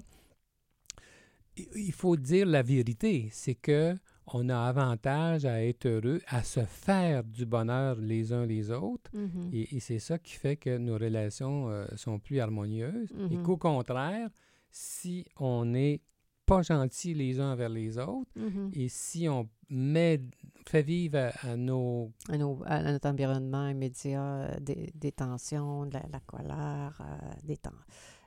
il 1.57 1.93
faut 1.93 2.15
dire 2.15 2.45
la 2.45 2.61
vérité, 2.61 3.29
c'est 3.31 3.55
que 3.55 3.97
on 4.27 4.49
a 4.49 4.57
avantage 4.57 5.45
à 5.45 5.63
être 5.63 5.85
heureux, 5.85 6.21
à 6.27 6.43
se 6.43 6.61
faire 6.65 7.23
du 7.23 7.45
bonheur 7.45 7.97
les 7.99 8.33
uns 8.33 8.45
les 8.45 8.71
autres. 8.71 9.11
Mm-hmm. 9.13 9.75
Et, 9.75 9.79
c'est 9.79 9.99
ça 9.99 10.17
qui 10.17 10.33
fait 10.33 10.55
que 10.55 10.77
nos 10.77 10.95
relations 10.95 11.69
euh, 11.69 11.85
sont 11.95 12.19
plus 12.19 12.39
harmonieuses. 12.39 13.11
Et 13.11 13.35
mm-hmm. 13.35 13.41
qu'au 13.43 13.57
contraire, 13.57 14.29
si 14.71 15.25
on 15.37 15.65
n'est 15.65 16.01
pas 16.45 16.61
gentil 16.61 17.13
les 17.13 17.39
uns 17.39 17.53
envers 17.53 17.69
les 17.69 17.97
autres, 17.97 18.31
mm-hmm. 18.37 18.69
et 18.73 18.89
si 18.89 19.27
on 19.29 19.47
met, 19.69 20.21
fait 20.67 20.83
vivre 20.83 21.31
à, 21.41 21.55
nos... 21.55 22.11
À, 22.29 22.37
notre 22.37 23.09
environnement 23.09 23.67
immédiat 23.67 24.23
euh, 24.23 24.59
des, 24.59 25.11
tensions, 25.11 25.85
de 25.85 25.93
la, 25.93 26.19
colère, 26.25 26.99
euh, 27.01 27.31
des 27.43 27.57
temps 27.57 27.71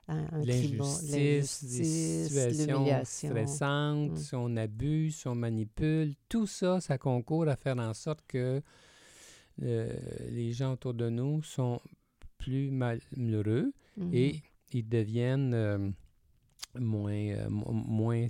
l'injustice, 0.08 1.64
des 1.64 2.50
situations 2.50 3.04
stressantes, 3.04 4.12
mm. 4.12 4.16
si 4.16 4.34
on 4.34 4.56
abuse, 4.56 5.16
si 5.16 5.28
on 5.28 5.34
manipule, 5.34 6.14
tout 6.28 6.46
ça, 6.46 6.80
ça 6.80 6.98
concourt 6.98 7.48
à 7.48 7.56
faire 7.56 7.78
en 7.78 7.94
sorte 7.94 8.20
que 8.26 8.62
euh, 9.62 9.92
les 10.30 10.52
gens 10.52 10.72
autour 10.72 10.94
de 10.94 11.08
nous 11.08 11.42
sont 11.42 11.80
plus 12.38 12.70
malheureux 12.70 13.72
et 14.12 14.32
mm-hmm. 14.32 14.42
ils 14.72 14.88
deviennent 14.88 15.54
euh, 15.54 15.90
moins, 16.78 17.12
euh, 17.12 17.48
moins 17.50 18.28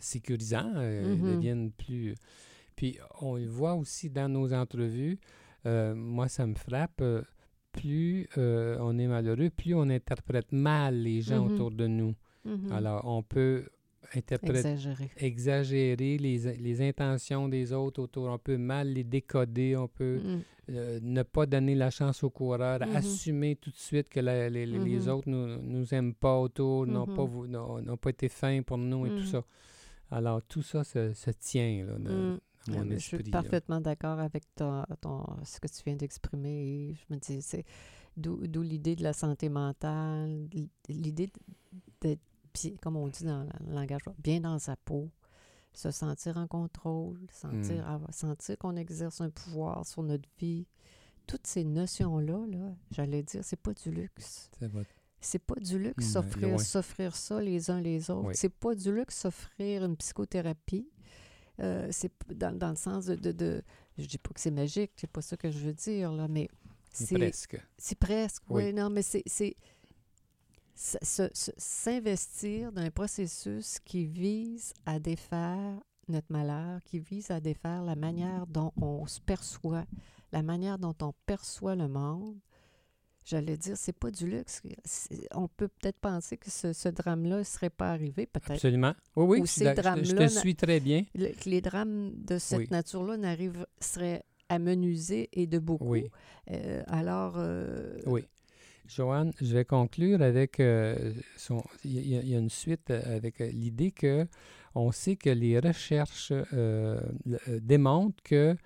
sécurisants, 0.00 0.72
ils 0.80 1.16
mm-hmm. 1.16 1.34
deviennent 1.34 1.72
plus... 1.72 2.14
Puis 2.74 2.96
on 3.20 3.34
le 3.34 3.48
voit 3.48 3.74
aussi 3.74 4.08
dans 4.08 4.28
nos 4.28 4.52
entrevues, 4.52 5.18
moi 5.64 6.28
ça 6.28 6.46
me 6.46 6.54
frappe, 6.54 7.02
plus 7.80 8.28
euh, 8.38 8.76
on 8.80 8.98
est 8.98 9.06
malheureux, 9.06 9.50
plus 9.50 9.74
on 9.74 9.88
interprète 9.88 10.52
mal 10.52 10.94
les 11.02 11.20
gens 11.22 11.46
mm-hmm. 11.46 11.52
autour 11.54 11.70
de 11.70 11.86
nous. 11.86 12.14
Mm-hmm. 12.46 12.72
Alors, 12.72 13.02
on 13.04 13.22
peut 13.22 13.64
interpréter, 14.14 14.58
exagérer, 14.58 15.10
exagérer 15.18 16.18
les, 16.18 16.38
les, 16.56 16.88
intentions 16.88 17.48
des 17.48 17.72
autres 17.72 18.02
autour. 18.02 18.28
On 18.28 18.38
peut 18.38 18.56
mal 18.56 18.88
les 18.92 19.04
décoder, 19.04 19.76
on 19.76 19.88
peut 19.88 20.18
mm. 20.22 20.40
euh, 20.70 20.98
ne 21.02 21.22
pas 21.22 21.46
donner 21.46 21.74
la 21.74 21.90
chance 21.90 22.22
au 22.22 22.30
coureur, 22.30 22.80
assumer 22.94 23.56
tout 23.56 23.70
de 23.70 23.76
suite 23.76 24.08
que 24.08 24.20
les, 24.20 24.48
les, 24.66 25.08
autres 25.08 25.28
nous, 25.28 25.60
nous 25.62 25.92
aiment 25.94 26.14
pas 26.14 26.38
autour, 26.38 26.86
n'ont 26.86 27.06
pas, 27.06 27.96
pas 27.96 28.10
été 28.10 28.28
fins 28.28 28.62
pour 28.62 28.78
nous 28.78 29.06
et 29.06 29.10
tout 29.10 29.24
ça. 29.26 29.44
Alors, 30.10 30.40
tout 30.42 30.62
ça 30.62 30.84
se, 30.84 31.12
se 31.12 31.30
tient 31.30 31.84
là, 31.86 32.38
mm. 32.66 32.92
Je 32.92 32.98
suis 32.98 33.22
parfaitement 33.24 33.80
d'accord 33.80 34.18
avec 34.18 34.44
ton, 34.54 34.84
ce 35.44 35.60
que 35.60 35.68
tu 35.68 35.82
viens 35.84 35.96
d'exprimer. 35.96 36.94
Je 36.94 37.14
me 37.14 37.20
dis, 37.20 37.42
c'est 37.42 37.64
d'où 38.16 38.62
l'idée 38.62 38.96
de 38.96 39.02
la 39.02 39.12
santé 39.12 39.48
mentale, 39.48 40.48
l'idée 40.88 41.30
d'être, 42.00 42.20
comme 42.82 42.96
on 42.96 43.08
dit 43.08 43.24
dans 43.24 43.44
le 43.44 43.74
langage, 43.74 44.02
bien 44.18 44.40
dans 44.40 44.58
sa 44.58 44.76
peau, 44.76 45.10
se 45.72 45.90
sentir 45.90 46.36
en 46.36 46.46
contrôle, 46.46 47.20
sentir, 47.30 47.88
hmm. 47.88 48.06
sentir 48.10 48.58
qu'on 48.58 48.76
exerce 48.76 49.20
un 49.20 49.30
pouvoir 49.30 49.86
sur 49.86 50.02
notre 50.02 50.28
vie. 50.38 50.66
Toutes 51.26 51.46
ces 51.46 51.62
notions-là, 51.62 52.46
là, 52.48 52.74
j'allais 52.90 53.22
dire, 53.22 53.44
c'est 53.44 53.60
pas 53.60 53.74
du 53.74 53.90
luxe. 53.90 54.50
C'est 55.20 55.38
pas 55.40 55.56
du 55.56 55.78
luxe 55.78 56.06
hmm, 56.06 56.10
s'offrir, 56.10 56.60
s'offrir 56.60 57.16
ça 57.16 57.40
les 57.40 57.70
uns 57.70 57.80
les 57.80 58.10
autres. 58.10 58.30
C'est 58.34 58.48
pas 58.48 58.74
du 58.74 58.92
luxe 58.92 59.18
s'offrir 59.18 59.84
une 59.84 59.96
psychothérapie. 59.96 60.88
Euh, 61.60 61.88
c'est 61.90 62.12
dans, 62.34 62.56
dans, 62.56 62.70
le 62.70 62.76
sens 62.76 63.06
de, 63.06 63.16
de, 63.16 63.32
de 63.32 63.62
je 63.98 64.06
dis 64.06 64.18
pas 64.18 64.30
que 64.32 64.40
c'est 64.40 64.50
magique, 64.50 64.92
c'est 64.96 65.10
pas 65.10 65.22
ça 65.22 65.36
que 65.36 65.50
je 65.50 65.58
veux 65.58 65.72
dire 65.72 66.12
là, 66.12 66.28
mais 66.28 66.48
c'est 66.92 67.14
presque. 67.14 67.60
C'est 67.76 67.98
presque, 67.98 68.42
oui. 68.48 68.72
Non, 68.72 68.90
mais 68.90 69.02
c'est 69.02 69.24
s'investir 71.56 72.72
dans 72.72 72.82
un 72.82 72.90
processus 72.90 73.78
qui 73.84 74.04
vise 74.04 74.72
à 74.86 75.00
défaire 75.00 75.80
notre 76.08 76.30
malheur, 76.30 76.80
qui 76.84 77.00
vise 77.00 77.30
à 77.30 77.40
défaire 77.40 77.82
la 77.82 77.96
manière 77.96 78.46
dont 78.46 78.72
on 78.80 79.06
se 79.06 79.20
perçoit, 79.20 79.84
la 80.32 80.42
manière 80.42 80.78
dont 80.78 80.94
on 81.02 81.12
perçoit 81.26 81.74
le 81.74 81.88
monde, 81.88 82.38
j'allais 83.28 83.56
dire, 83.56 83.76
c'est 83.76 83.92
pas 83.92 84.10
du 84.10 84.26
luxe. 84.26 84.62
On 85.32 85.48
peut 85.48 85.68
peut-être 85.68 85.98
penser 85.98 86.36
que 86.36 86.50
ce, 86.50 86.88
drame-là 86.88 87.38
ne 87.38 87.42
serait 87.42 87.70
pas 87.70 87.90
arrivé, 87.90 88.26
peut-être. 88.26 88.52
Absolument. 88.52 88.94
Oui, 89.16 89.40
oui, 89.40 89.46
je, 89.46 90.14
te 90.14 90.26
suis 90.28 90.54
très 90.56 90.80
bien. 90.80 91.04
que 91.14 91.48
les 91.48 91.60
drames 91.60 92.12
de 92.14 92.38
cette 92.38 92.70
nature-là 92.70 93.16
n'arrivent, 93.16 93.66
seraient 93.80 94.24
amenuisés 94.48 95.28
et 95.32 95.46
de 95.46 95.58
beaucoup. 95.58 95.90
Oui. 95.90 96.10
Euh, 96.50 96.82
alors... 96.86 97.34
Euh, 97.36 97.98
oui. 98.06 98.24
Joanne, 98.86 99.34
je 99.38 99.52
vais 99.52 99.66
conclure 99.66 100.22
avec 100.22 100.60
euh, 100.60 101.12
son. 101.36 101.62
Il 101.84 102.08
y, 102.08 102.34
a 102.34 102.38
une 102.38 102.48
suite 102.48 102.90
avec 102.90 103.40
l'idée 103.40 103.90
que 103.90 104.26
on 104.74 104.92
sait 104.92 105.16
que 105.16 105.28
les 105.28 105.58
recherches 105.58 106.32
démontrent 107.60 108.22
que 108.22 108.56